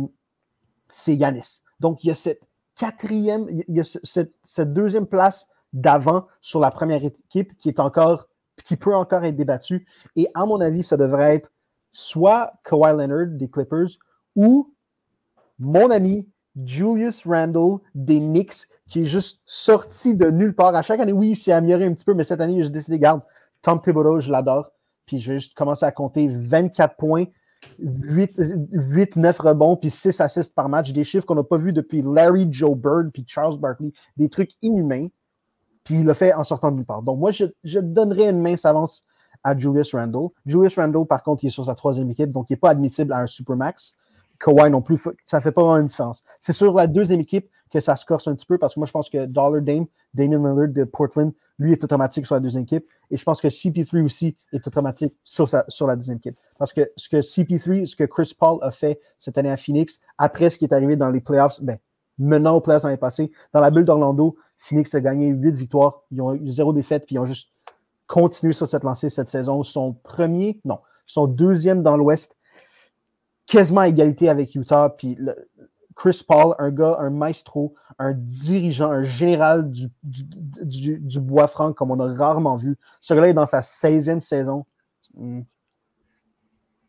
[0.90, 1.60] c'est Yanis.
[1.80, 2.40] Donc, il y a cette
[2.76, 8.28] quatrième, il y a cette, deuxième place d'avant sur la première équipe qui est encore,
[8.64, 9.86] qui peut encore être débattue.
[10.14, 11.50] Et à mon avis, ça devrait être
[11.92, 13.98] soit Kawhi Leonard des Clippers
[14.36, 14.72] ou
[15.58, 16.28] mon ami
[16.64, 20.74] Julius Randle des Knicks qui est juste sorti de nulle part.
[20.74, 22.98] À chaque année, oui, il s'est amélioré un petit peu, mais cette année, j'ai décidé,
[23.00, 23.22] garde,
[23.60, 24.70] Tom Thibodeau, je l'adore.
[25.06, 27.24] Puis je vais juste commencer à compter 24 points
[27.78, 32.02] 8, 9 rebonds, puis 6 assists par match, des chiffres qu'on n'a pas vus depuis
[32.02, 35.08] Larry Joe Bird, puis Charles Barkley, des trucs inhumains,
[35.84, 37.02] puis il l'a fait en sortant de nulle part.
[37.02, 39.04] Donc moi, je, je donnerais une mince avance
[39.44, 40.28] à Julius Randle.
[40.44, 43.12] Julius Randle, par contre, il est sur sa troisième équipe, donc il n'est pas admissible
[43.12, 43.94] à un Supermax.
[44.38, 46.22] Kawhi non plus, ça ne fait pas vraiment une différence.
[46.38, 48.86] C'est sur la deuxième équipe que ça se corse un petit peu parce que moi,
[48.86, 52.64] je pense que Dollar Dame, Damien Lillard de Portland, lui est automatique sur la deuxième
[52.64, 52.86] équipe.
[53.10, 56.36] Et je pense que CP3 aussi est automatique sur, la deuxième équipe.
[56.58, 60.00] Parce que ce que CP3, ce que Chris Paul a fait cette année à Phoenix,
[60.18, 61.78] après ce qui est arrivé dans les playoffs, ben,
[62.18, 66.02] menant aux playoffs l'année passée, dans la bulle d'Orlando, Phoenix a gagné huit victoires.
[66.10, 67.50] Ils ont eu zéro défaite, puis ils ont juste
[68.06, 69.62] continué sur cette lancée cette saison.
[69.62, 72.35] Son premier, non, son deuxième dans l'Ouest
[73.46, 74.94] quasiment à égalité avec Utah.
[74.96, 75.18] Puis
[75.96, 81.90] Chris Paul, un gars, un maestro, un dirigeant, un général du, du, bois franc comme
[81.90, 82.76] on a rarement vu.
[83.00, 84.66] Ce gars-là est dans sa 16e saison.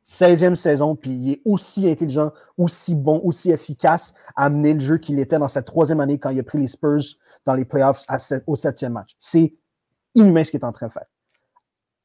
[0.05, 0.55] 16e hmm.
[0.55, 5.19] saison, puis il est aussi intelligent, aussi bon, aussi efficace à mener le jeu qu'il
[5.19, 7.03] était dans sa troisième année quand il a pris les Spurs
[7.45, 8.03] dans les playoffs
[8.45, 9.15] au septième match.
[9.17, 9.55] C'est
[10.15, 11.05] inhumain ce qu'il est en train de faire.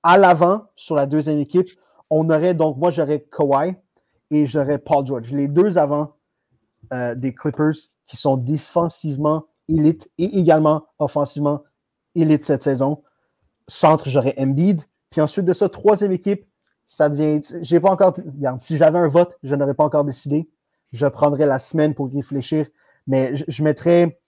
[0.05, 1.69] À l'avant, sur la deuxième équipe,
[2.11, 3.75] on aurait donc, moi j'aurais Kawhi,
[4.33, 5.31] et j'aurais Paul George.
[5.31, 6.17] Les deux avant
[6.93, 7.75] euh, des Clippers
[8.07, 11.63] qui sont défensivement élites et également offensivement
[12.15, 13.03] élites cette saison.
[13.69, 14.81] Centre, j'aurais Embiid.
[15.11, 16.47] Puis ensuite de ça, troisième équipe,
[16.87, 17.41] ça devient.
[17.61, 18.17] J'ai pas encore.
[18.59, 20.49] si j'avais un vote, je n'aurais pas encore décidé.
[20.93, 22.67] Je prendrais la semaine pour réfléchir.
[23.07, 24.19] Mais je, mettrais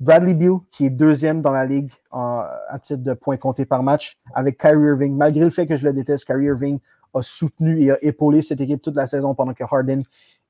[0.00, 4.18] Bradley Beal, qui est deuxième dans la ligue à titre de points comptés par match,
[4.34, 5.16] avec Kyrie Irving.
[5.16, 6.80] Malgré le fait que je le déteste, Kyrie Irving
[7.14, 10.02] a soutenu et a épaulé cette équipe toute la saison pendant que Harden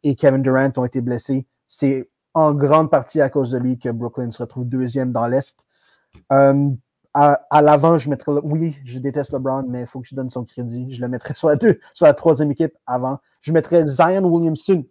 [0.02, 1.46] et Kevin Durant ont été blessés.
[1.68, 5.58] C'est en grande partie à cause de lui que Brooklyn se retrouve deuxième dans l'Est.
[6.32, 6.70] Euh,
[7.14, 8.32] à, l'avant, je mettrais.
[8.44, 10.92] Oui, je déteste LeBron, mais il faut que je donne son crédit.
[10.92, 13.18] Je le mettrais sur la, deux, sur la troisième équipe avant.
[13.40, 14.84] Je mettrais Zion Williamson.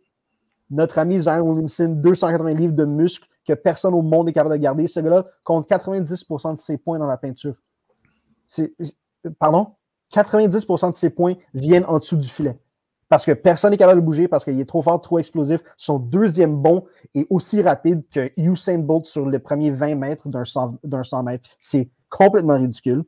[0.69, 4.61] Notre ami Zion Williamson, 280 livres de muscles que personne au monde est capable de
[4.61, 4.87] garder.
[4.87, 7.55] Ce gars-là compte 90% de ses points dans la peinture.
[9.39, 9.75] Pardon?
[10.13, 12.57] 90% de ses points viennent en dessous du filet.
[13.09, 15.61] Parce que personne n'est capable de bouger, parce qu'il est trop fort, trop explosif.
[15.77, 16.85] Son deuxième bond
[17.15, 21.47] est aussi rapide que Usain Bolt sur les premiers 20 mètres d'un 100, 100, mètres.
[21.59, 23.03] C'est complètement ridicule.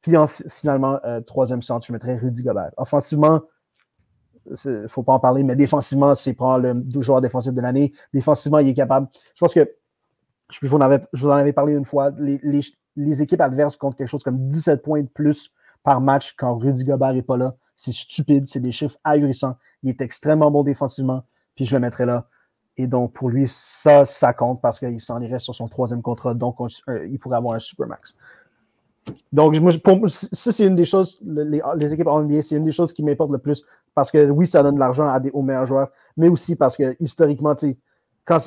[0.00, 0.14] Puis
[0.48, 2.70] finalement, euh, troisième centre, je mettrais Rudy Gobert.
[2.76, 3.42] Offensivement,
[4.46, 7.92] il ne faut pas en parler, mais défensivement, c'est probablement le joueur défensif de l'année.
[8.14, 9.08] Défensivement, il est capable.
[9.34, 9.68] Je pense que
[10.50, 12.10] je, vous en avais, je vous en avais parlé une fois.
[12.16, 12.40] Les,
[12.96, 15.52] les équipes adverses comptent quelque chose comme 17 points de plus
[15.86, 17.54] par match quand Rudy Gobert n'est pas là.
[17.76, 19.54] C'est stupide, c'est des chiffres ahurissants.
[19.84, 21.22] Il est extrêmement bon défensivement,
[21.54, 22.26] puis je le mettrai là.
[22.76, 26.34] Et donc, pour lui, ça, ça compte parce qu'il s'en irait sur son troisième contrat,
[26.34, 26.56] donc
[27.08, 28.16] il pourrait avoir un supermax.
[29.32, 29.54] Donc,
[30.08, 33.30] ça, c'est une des choses, les, équipes en NBA, c'est une des choses qui m'importe
[33.30, 33.64] le plus
[33.94, 37.54] parce que oui, ça donne de l'argent aux meilleurs joueurs, mais aussi parce que historiquement,
[38.24, 38.40] quand,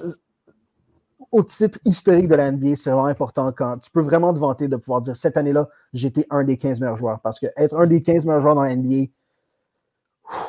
[1.31, 4.67] au titre historique de la NBA, c'est vraiment important quand tu peux vraiment te vanter
[4.67, 7.19] de pouvoir dire cette année-là, j'étais un des 15 meilleurs joueurs.
[7.21, 9.11] Parce que être un des 15 meilleurs joueurs dans la NBA,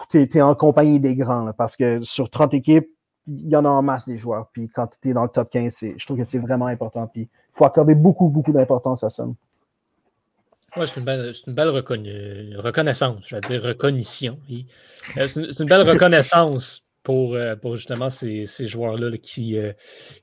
[0.09, 1.53] tu es, en compagnie des grands.
[1.53, 2.89] parce que sur 30 équipes,
[3.27, 4.49] il y en a en masse des joueurs.
[4.53, 7.07] Puis quand tu es dans le top 15, je trouve que c'est vraiment important.
[7.07, 9.27] Puis il faut accorder beaucoup, beaucoup d'importance à ça.
[10.77, 14.39] Oui, c'est une belle, reconnaissance, je veux dire recognition.
[15.17, 19.59] Euh, c'est une, belle reconnaissance pour, euh, pour justement ces, joueurs-là qui.
[19.59, 19.73] Euh,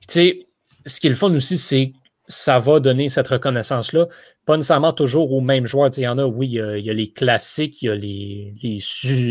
[0.00, 0.47] tu sais,
[0.88, 4.06] ce qui est le fun aussi, c'est que ça va donner cette reconnaissance-là,
[4.44, 5.90] pas nécessairement toujours aux mêmes joueurs.
[5.96, 8.54] il y en a, oui, il y a, les classiques, il y a les,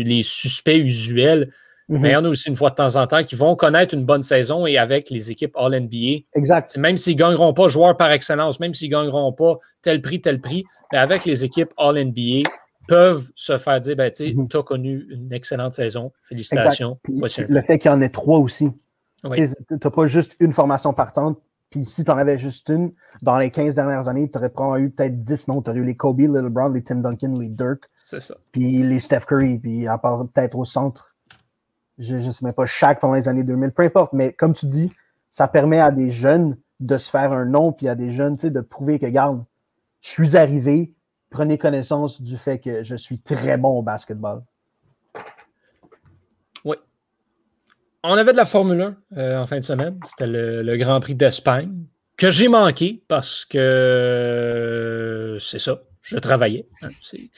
[0.04, 1.50] les suspects usuels,
[1.88, 2.00] Mhm.
[2.00, 3.94] Mais il y en a aussi une fois de temps en temps qui vont connaître
[3.94, 6.24] une bonne saison et avec les équipes All-NBA.
[6.34, 6.76] Exact.
[6.76, 10.20] Même s'ils ne gagneront pas joueur par excellence, même s'ils ne gagneront pas tel prix,
[10.20, 12.48] tel prix, mais avec les équipes All-NBA,
[12.88, 14.48] peuvent se faire dire ben, tu mhm.
[14.54, 16.12] as connu une excellente saison.
[16.22, 16.98] Félicitations.
[17.06, 18.68] Le fait qu'il y en ait trois aussi.
[19.32, 21.38] Tu n'as pas juste une formation partante.
[21.70, 22.92] Puis si tu en avais juste une,
[23.22, 25.62] dans les 15 dernières années, tu aurais probablement eu peut-être 10 noms.
[25.62, 27.90] Tu aurais eu les Kobe, les LeBron, les Tim Duncan, les Dirk.
[27.94, 28.36] C'est ça.
[28.52, 29.58] Puis les Steph Curry.
[29.58, 31.14] Puis à part peut-être au centre,
[31.98, 34.12] je ne sais même pas, chaque pendant les années 2000, peu importe.
[34.12, 34.92] Mais comme tu dis,
[35.30, 38.60] ça permet à des jeunes de se faire un nom, puis à des jeunes de
[38.60, 39.44] prouver que, garde,
[40.00, 40.94] je suis arrivé,
[41.28, 44.42] prenez connaissance du fait que je suis très bon au basketball.
[46.64, 46.76] Oui.
[48.04, 49.98] On avait de la Formule 1 euh, en fin de semaine.
[50.04, 51.72] C'était le, Grand Prix d'Espagne,
[52.16, 55.82] que j'ai manqué parce que c'est ça.
[56.02, 56.66] Je travaillais.
[56.82, 57.28] Hein, c'est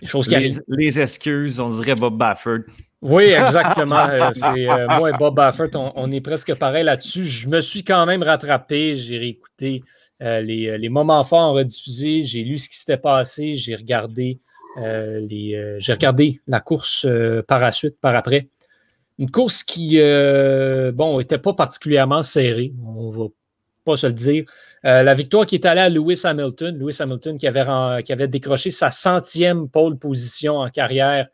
[0.00, 2.60] des choses qui les, les excuses, on dirait Bob Baffert.
[3.02, 4.08] Oui, exactement.
[4.08, 7.26] Euh, c'est, euh, moi et Bob Baffert, on, est presque pareil là-dessus.
[7.26, 8.94] Je me suis quand même rattrapé.
[8.94, 9.82] J'ai réécouté
[10.22, 12.22] euh, les, moments forts en rediffusé.
[12.22, 13.54] J'ai lu ce qui s'était passé.
[13.54, 14.38] J'ai regardé,
[14.76, 17.06] les, j'ai regardé la course
[17.48, 18.46] par la suite, par après.
[19.22, 22.72] Une course qui, bon, n'était pas particulièrement serrée.
[22.84, 23.26] On va
[23.84, 24.44] pas se le dire.
[24.82, 26.76] la victoire qui est allée à Lewis Hamilton.
[26.76, 31.28] Lewis Hamilton qui avait, décroché sa centième pole position en carrière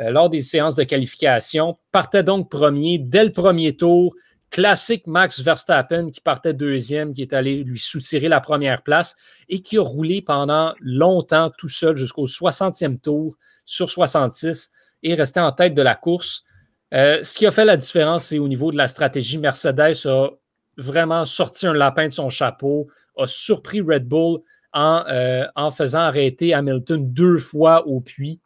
[0.00, 1.78] euh, lors des séances de qualification.
[1.92, 4.14] Partait donc premier dès le premier tour.
[4.50, 9.16] Classique Max Verstappen qui partait deuxième, qui est allé lui soutirer la première place
[9.48, 14.72] et qui a roulé pendant longtemps tout seul jusqu'au 60e tour sur 66
[15.04, 16.44] et resté en tête de la course.
[16.92, 19.38] Euh, ce qui a fait la différence, c'est au niveau de la stratégie.
[19.38, 20.28] Mercedes a
[20.76, 24.40] vraiment sorti un lapin de son chapeau, a surpris Red Bull
[24.72, 28.40] en, euh, faisant arrêter Hamilton deux fois au puits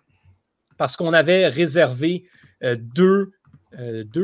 [0.77, 2.25] parce qu'on avait réservé
[2.63, 3.33] euh, deux,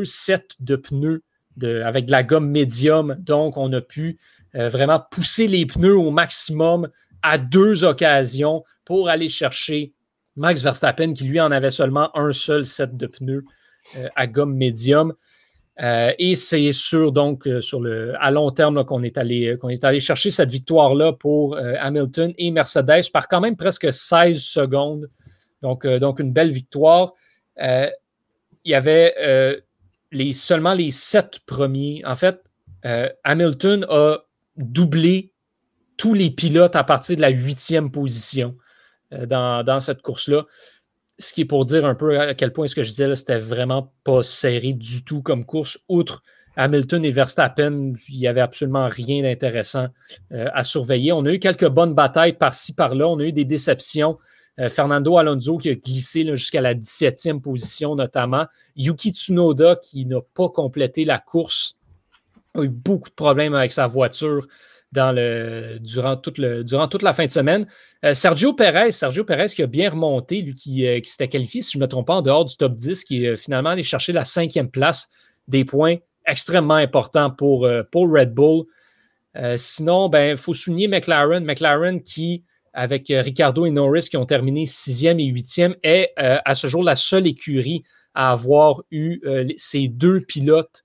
[0.04, 1.22] sets de pneus
[1.62, 3.16] avec de la gomme médium.
[3.18, 4.18] Donc, on a pu
[4.54, 6.88] vraiment pousser les pneus au maximum
[7.22, 9.92] à deux occasions pour aller chercher
[10.36, 13.44] Max Verstappen, qui lui en avait seulement un seul set de pneus
[14.16, 15.14] à gomme médium.
[15.78, 19.58] et c'est sûr, donc, sur le, à long terme, qu'on est, allé,
[20.00, 25.08] chercher cette victoire-là pour Hamilton et Mercedes par quand même presque 16 secondes
[25.62, 27.14] donc, euh, donc une belle victoire.
[27.60, 27.88] Euh,
[28.64, 29.60] il y avait euh,
[30.32, 32.02] seulement les sept premiers.
[32.04, 32.42] En fait,
[33.24, 34.18] Hamilton a
[34.56, 35.32] doublé
[35.96, 38.56] tous les pilotes à partir de la huitième position
[39.10, 40.46] dans, cette course-là.
[41.20, 43.38] Ce qui est pour dire un peu à quel point ce que je disais, c'était
[43.38, 45.78] vraiment pas serré du tout comme course.
[45.88, 46.22] Outre
[46.56, 49.88] Hamilton et Verstappen, il n'y avait absolument rien d'intéressant
[50.30, 51.12] à surveiller.
[51.12, 53.06] On a eu quelques bonnes batailles par-ci, par-là.
[53.06, 54.18] On a eu des déceptions.
[54.60, 58.46] Euh, Fernando Alonso qui a glissé jusqu'à la 17e position notamment.
[58.76, 61.76] Yuki Tsunoda qui n'a pas complété la course,
[62.54, 64.46] a eu beaucoup de problèmes avec sa voiture
[64.92, 67.66] durant, toute la fin de semaine.
[68.04, 71.62] Euh, Sergio Perez, Sergio Perez qui a bien remonté, lui qui, euh, qui s'était qualifié,
[71.62, 73.82] si je ne me trompe pas, en dehors du top 10, qui est finalement allé
[73.82, 75.08] chercher la cinquième place,
[75.48, 78.64] des points extrêmement importants pour, pour Red Bull.
[79.56, 81.44] sinon, il ben, faut souligner McLaren.
[81.44, 86.38] McLaren qui avec euh, Ricardo et Norris qui ont terminé sixième et huitième, est euh,
[86.44, 87.82] à ce jour la seule écurie
[88.14, 90.84] à avoir eu euh, ces deux pilotes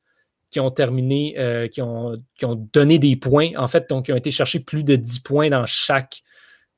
[0.56, 1.36] qui ont terminé,
[1.70, 4.86] qui, ont, qui, ont, donné des points, en fait, donc qui ont été chercher plus
[4.86, 6.24] de 10 points dans chaque,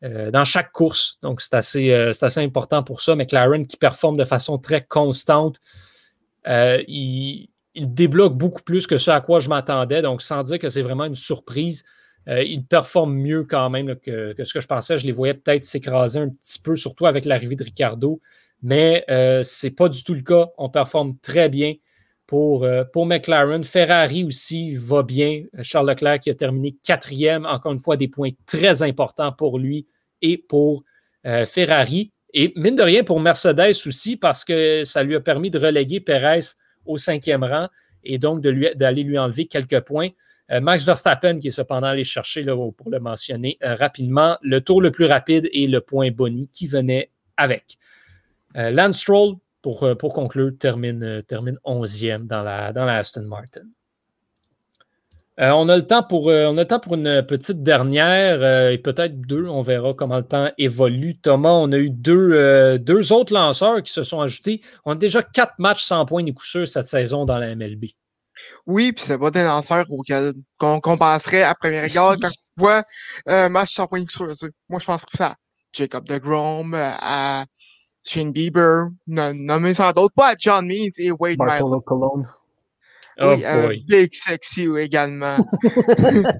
[0.01, 1.19] dans chaque course.
[1.21, 3.15] Donc, c'est assez, assez, important pour ça.
[3.15, 5.59] McLaren qui performe de façon très constante.
[6.47, 10.01] il, il débloque beaucoup plus que ce à quoi je m'attendais.
[10.01, 11.83] Donc, sans dire que c'est vraiment une surprise,
[12.27, 14.97] euh, ils performent mieux quand même que, ce que je pensais.
[14.97, 18.19] Je les voyais peut-être s'écraser un petit peu, surtout avec l'arrivée de Ricardo.
[18.63, 20.47] mais ce n'est pas du tout le cas.
[20.57, 21.75] On performe très bien
[22.27, 23.63] pour, pour McLaren.
[23.63, 25.43] Ferrari aussi va bien.
[25.61, 29.87] Charles Leclerc qui a terminé quatrième, encore une fois, des points très importants pour lui
[30.21, 30.83] et pour
[31.23, 32.11] Ferrari.
[32.33, 35.99] Et mine de rien pour Mercedes aussi, parce que ça lui a permis de reléguer
[35.99, 36.41] Perez
[36.85, 37.67] au cinquième rang
[38.03, 40.09] et donc d'aller lui, enlever quelques points.
[40.51, 44.81] Euh, Max Verstappen, qui est cependant allé chercher, pour le mentionner euh, rapidement, le tour
[44.81, 47.77] le plus rapide et le point Bonnie qui venait avec.
[48.55, 49.35] Euh, Lance Stroll,
[49.67, 53.63] pour, pour conclure, termine, termine 11e dans la, dans la Aston Martin.
[55.39, 58.71] Euh, on, a le temps pour, euh, on a temps pour une petite dernière euh,
[58.71, 59.45] et peut-être deux.
[59.47, 61.19] On verra comment le temps évolue.
[61.19, 64.61] Thomas, on a eu deux, deux autres lanceurs qui se sont ajoutés.
[64.85, 67.85] On a déjà quatre matchs sans points ni coup sûr cette saison dans la MLB.
[68.65, 69.85] Oui, puis c'est pas des lanceurs
[70.57, 72.83] qu'on penserait à première regard quand on voit
[73.27, 74.49] un match sans points ni coup sûr.
[74.69, 75.35] Moi, je pense que ça.
[75.73, 77.45] Jacob DeGrom, à
[78.07, 81.59] Shane Bieber, nommé sans d'autres, pas John Means et Wade Miley.
[83.19, 85.37] Oh oui, euh, Big Sexy également.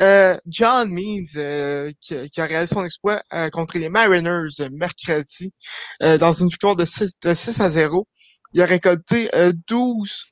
[0.00, 5.52] euh, John Means, euh, qui, qui, a réalisé son exploit euh, contre les Mariners mercredi
[6.00, 8.06] dans une victoire de 6, de 6 à 0.
[8.52, 9.30] Il a récolté
[9.68, 10.26] 12,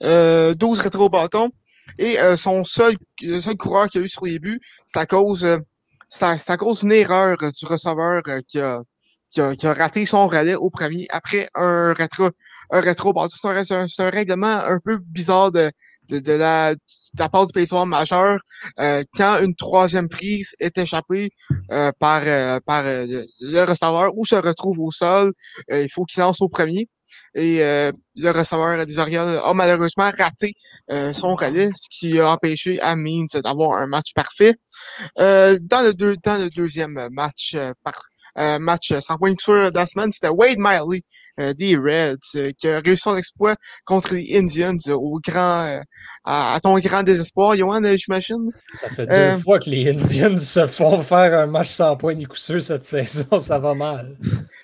[0.00, 1.50] 12 rétro-bâtons
[1.98, 5.46] et son seul, le seul coureur qu'il a eu sur les buts, c'est à cause,
[6.08, 8.82] c'est à, à, cause d'une erreur du receveur qui a,
[9.32, 12.30] qui, a, a, raté son relais au premier après un rétro,
[12.70, 13.12] un rétro.
[13.28, 15.70] c'est un, un, règlement un peu bizarre de,
[16.08, 16.80] de, de, la, de
[17.18, 18.38] la part du baseball majeur
[18.80, 21.30] euh, quand une troisième prise est échappée
[21.70, 23.06] euh, par, euh, par euh,
[23.40, 25.32] le receveur ou se retrouve au sol,
[25.70, 26.88] il faut qu'il lance au premier.
[27.34, 30.54] Et le receveur des Orioles a malheureusement raté
[31.12, 34.54] son relais, ce qui a empêché à Means d'avoir un match parfait.
[35.16, 37.54] dans, le deux, dans le deuxième match
[37.84, 38.02] par,
[38.38, 41.02] euh, match sans point de sûr de la semaine, c'était Wade Miley
[41.38, 45.80] euh, des Reds euh, qui a réussi son exploit contre les Indians au grand,
[46.24, 48.48] à, ton grand désespoir, Johan, j'imagine.
[48.80, 52.36] Ça fait deux fois que les Indians se font faire un match sans point coup
[52.36, 54.16] sûr cette saison, ça va mal.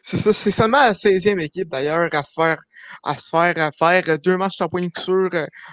[0.02, 2.58] C'est ça, c'est seulement la 16e équipe d'ailleurs à se faire
[3.04, 5.30] à se faire faire deux matchs sans point coup sûr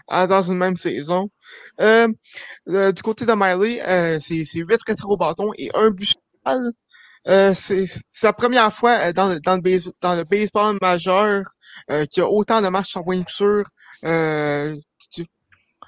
[0.09, 1.27] dans une même saison.
[1.79, 6.15] du côté de Miley, c'est 8 rétro bâton et un but
[6.47, 6.71] euh,
[7.25, 7.85] c'est
[8.23, 11.43] la première fois euh, dans, le, dans, le, dans le baseball majeur
[11.91, 13.63] euh, qu'il y a autant de matchs de
[14.05, 14.75] euh,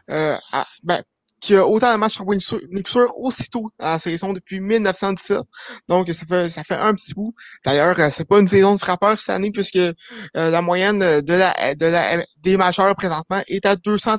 [0.09, 0.37] euh,
[0.83, 1.03] ben,
[1.39, 5.39] qu'il y a autant de matchs point de aussitôt à la saison depuis 1917.
[5.87, 7.33] Donc, ça fait ça fait un petit bout.
[7.63, 9.79] D'ailleurs, c'est pas une saison de frappeur cette année puisque
[10.33, 14.17] la moyenne de la de la des majeurs présentement est à 200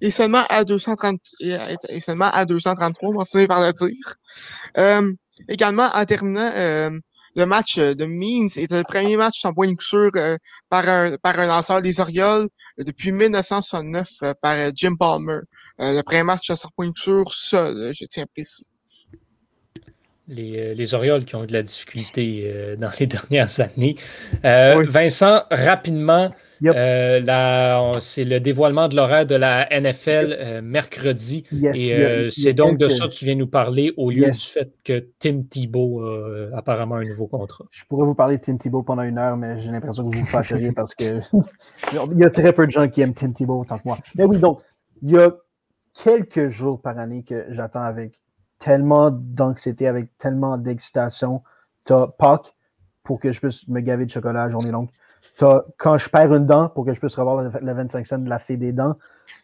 [0.00, 5.16] et seulement à 230 et, seulement à 233, on va finir par le dire.
[5.48, 6.90] Également, en terminant, euh,
[7.36, 10.36] le match de Means était le premier match sans point de coup euh,
[10.68, 14.08] par, un, par un lanceur des Orioles euh, depuis 1969
[14.42, 15.40] par Jim Palmer.
[15.78, 18.66] le premier match sans point de coup seul, je tiens à préciser.
[20.28, 23.96] Les, les, Orioles qui ont eu de la difficulté dans les dernières années.
[24.42, 26.32] Vincent, rapidement,
[26.68, 31.44] euh, c'est le dévoilement de l'horaire de la NFL euh, mercredi.
[31.52, 34.72] et euh, c'est donc de ça que tu viens nous parler au lieu du fait
[34.84, 37.64] que Tim Thibault a apparemment un nouveau contrat.
[37.70, 40.20] Je pourrais vous parler de Tim Thibault pendant une heure, mais j'ai l'impression que vous
[40.20, 41.20] vous fâcheriez parce que
[42.12, 43.98] il y a très peu de gens qui aiment Tim Thibault autant que moi.
[44.16, 44.60] Mais oui, donc,
[45.02, 45.34] il y a
[45.94, 48.20] quelques jours par année que j'attends avec
[48.58, 51.42] tellement d'anxiété, avec tellement d'excitation.
[52.18, 52.54] Pâques
[53.02, 54.90] pour que je puisse me gaver de chocolat à journée longue
[55.76, 58.38] quand je perds une dent pour que je puisse revoir le, 25 cents de la
[58.38, 58.96] fée des dents.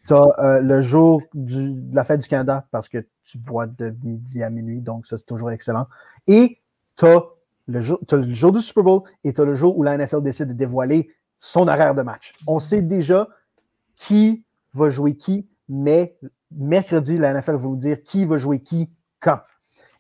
[0.07, 3.95] Tu as euh, le jour de la fête du Canada parce que tu bois de
[4.03, 5.87] midi à minuit, donc ça c'est toujours excellent.
[6.27, 6.61] Et
[6.97, 7.23] tu as,
[7.67, 10.23] le jour, le jour du Super Bowl et tu as le jour où la NFL
[10.23, 12.35] décide de dévoiler son horaire de match.
[12.47, 13.29] On sait déjà
[13.97, 16.17] qui va jouer qui, mais
[16.51, 19.41] mercredi, la NFL va vous dire qui va jouer qui quand.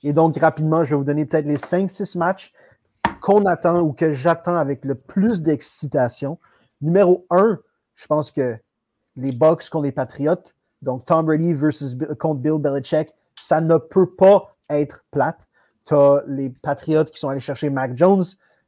[0.02, 2.52] Et donc, rapidement, je vais vous donner peut-être les 5-6 matchs
[3.26, 6.38] qu'on attend ou que j'attends avec le plus d'excitation.
[6.80, 7.58] Numéro un,
[7.96, 8.56] je pense que
[9.16, 10.44] les Bucks contre les Patriots,
[10.80, 15.40] donc Tom Brady versus contre Bill Belichick, ça ne peut pas être plate.
[15.86, 18.22] Tu as les Patriots qui sont allés chercher Mac Jones.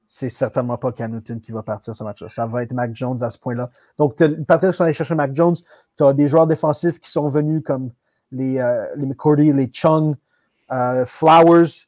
[0.08, 2.28] C'est certainement pas Cam Newton qui va partir ce match-là.
[2.28, 3.70] Ça va être Mac Jones à ce point-là.
[3.96, 5.54] Donc, les Patriots sont allés chercher Mac Jones.
[5.96, 7.92] Tu as des joueurs défensifs qui sont venus comme
[8.32, 10.16] les, euh, les McCordy, les Chung,
[10.72, 11.87] euh, Flowers,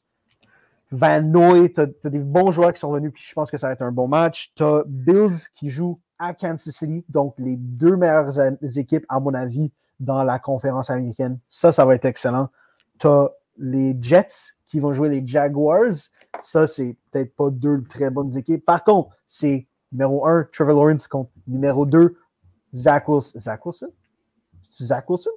[0.92, 3.68] Van Noy, tu as, des bons joueurs qui sont venus, puis je pense que ça
[3.68, 4.52] va être un bon match.
[4.56, 8.38] Tu as Bills qui joue à Kansas City, donc les deux meilleures
[8.76, 11.38] équipes, à mon avis, dans la conférence américaine.
[11.48, 12.48] Ça, ça va être excellent.
[12.98, 13.28] Tu as
[13.58, 15.92] les Jets qui vont jouer les Jaguars,
[16.40, 18.64] Ça, c'est peut-être pas deux très bonnes équipes.
[18.64, 22.16] Par contre, c'est numéro 1, Trevor Lawrence contre numéro 2,
[22.74, 23.38] Zach Wilson.
[23.38, 23.88] Zach Wilson?
[24.70, 25.30] Zach Wilson?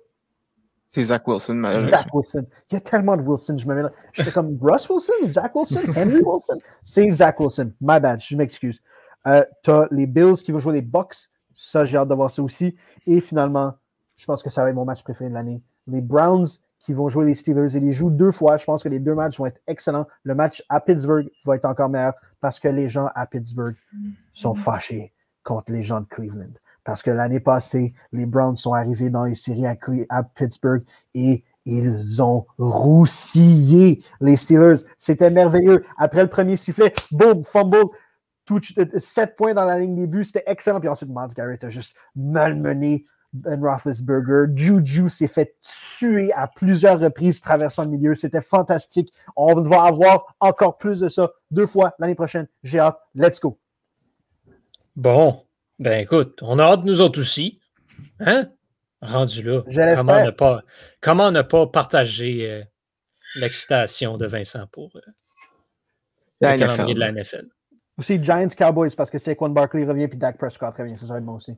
[0.93, 1.97] C'est Zach Wilson, malheureusement.
[1.97, 2.45] Zach Wilson.
[2.69, 3.57] Il y a tellement de Wilson.
[3.57, 6.59] Je me mets J'étais comme Russ Wilson, Zach Wilson, Henry Wilson.
[6.83, 7.71] C'est Zach Wilson.
[7.81, 8.79] My bad, je m'excuse.
[9.25, 11.15] Euh, tu as les Bills qui vont jouer les Bucks.
[11.55, 12.75] Ça, j'ai hâte de voir ça aussi.
[13.07, 13.73] Et finalement,
[14.17, 15.63] je pense que ça va être mon match préféré de l'année.
[15.87, 16.45] Les Browns
[16.77, 17.73] qui vont jouer les Steelers.
[17.73, 18.57] Ils les jouent deux fois.
[18.57, 20.05] Je pense que les deux matchs vont être excellents.
[20.21, 23.75] Le match à Pittsburgh va être encore meilleur parce que les gens à Pittsburgh
[24.31, 25.11] sont fâchés
[25.43, 26.53] contre les gens de Cleveland.
[26.83, 32.21] Parce que l'année passée, les Browns sont arrivés dans les séries à, Pittsburgh et ils
[32.21, 34.83] ont roussillé les Steelers.
[34.97, 35.85] C'était merveilleux.
[35.97, 37.85] Après le premier sifflet, boum, fumble,
[38.45, 38.59] tout,
[38.97, 40.25] 7 points dans la ligne des buts.
[40.25, 40.81] C'était excellent.
[40.81, 44.51] Puis ensuite, Miles Garrett a juste malmené Ben Roethlisberger.
[44.53, 48.15] Juju s'est fait tuer à plusieurs reprises traversant le milieu.
[48.15, 49.13] C'était fantastique.
[49.37, 52.47] On va avoir encore plus de ça deux fois l'année prochaine.
[52.63, 52.99] J'ai hâte.
[53.15, 53.57] Let's go.
[54.95, 55.45] Bon,
[55.79, 57.59] ben écoute, on a hâte nous autres aussi.
[58.19, 58.49] Hein?
[59.01, 59.63] Rendu là.
[59.95, 60.63] Comment ne, pas,
[61.01, 62.63] comment ne pas partager euh,
[63.35, 65.01] l'excitation de Vincent pour euh,
[66.41, 67.47] le calendrier de la NFL?
[67.97, 70.97] Aussi Giants Cowboys parce que c'est Saquon Barkley revient puis Dak Prescott revient.
[70.97, 71.55] Ça, ça va être bon aussi.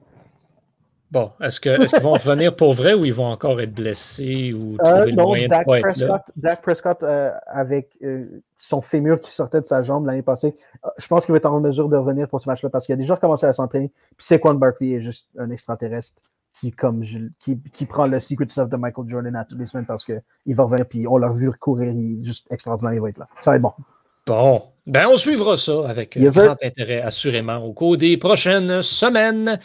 [1.12, 4.74] Bon, est-ce qu'ils est vont revenir pour vrai ou ils vont encore être blessés ou
[4.74, 6.26] euh, trouver le moyen Dak de pas Prescott, être là?
[6.36, 10.56] Dak Prescott, euh, avec euh, son fémur qui sortait de sa jambe l'année passée,
[10.98, 12.98] je pense qu'il va être en mesure de revenir pour ce match-là parce qu'il a
[12.98, 13.92] déjà commencé à s'entraîner.
[14.18, 16.22] Puis Saquon Barkley est juste un extraterrestre
[16.60, 17.04] qui, comme
[17.40, 20.22] qui, qui, prend le secret stuff de Michael Jordan à toutes les semaines parce qu'il
[20.48, 23.28] va revenir puis on l'a vu courir, il est juste extraordinaire, il va être là.
[23.42, 23.74] Ça va être bon.
[24.26, 29.60] Bon, ben on suivra ça avec grand intérêt, assurément, au cours des prochaines semaines.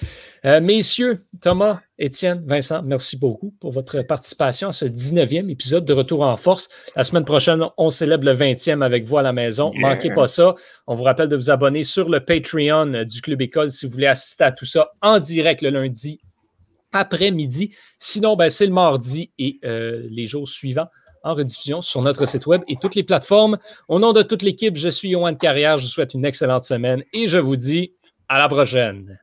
[0.46, 5.92] Euh, messieurs, Thomas, Étienne, Vincent, merci beaucoup pour votre participation à ce 19e épisode de
[5.92, 6.70] Retour en force.
[6.96, 9.72] La semaine prochaine, on célèbre le 20e avec vous à la maison.
[9.76, 10.54] Manquez pas ça.
[10.86, 14.06] On vous rappelle de vous abonner sur le Patreon du Club École si vous voulez
[14.06, 16.20] assister à tout ça en direct le lundi
[16.92, 17.74] après-midi.
[17.98, 20.88] Sinon, ben, c'est le mardi et euh, les jours suivants
[21.22, 23.58] en rediffusion sur notre site web et toutes les plateformes.
[23.88, 25.78] Au nom de toute l'équipe, je suis Yohan Carrière.
[25.78, 27.92] Je vous souhaite une excellente semaine et je vous dis
[28.28, 29.18] à la prochaine.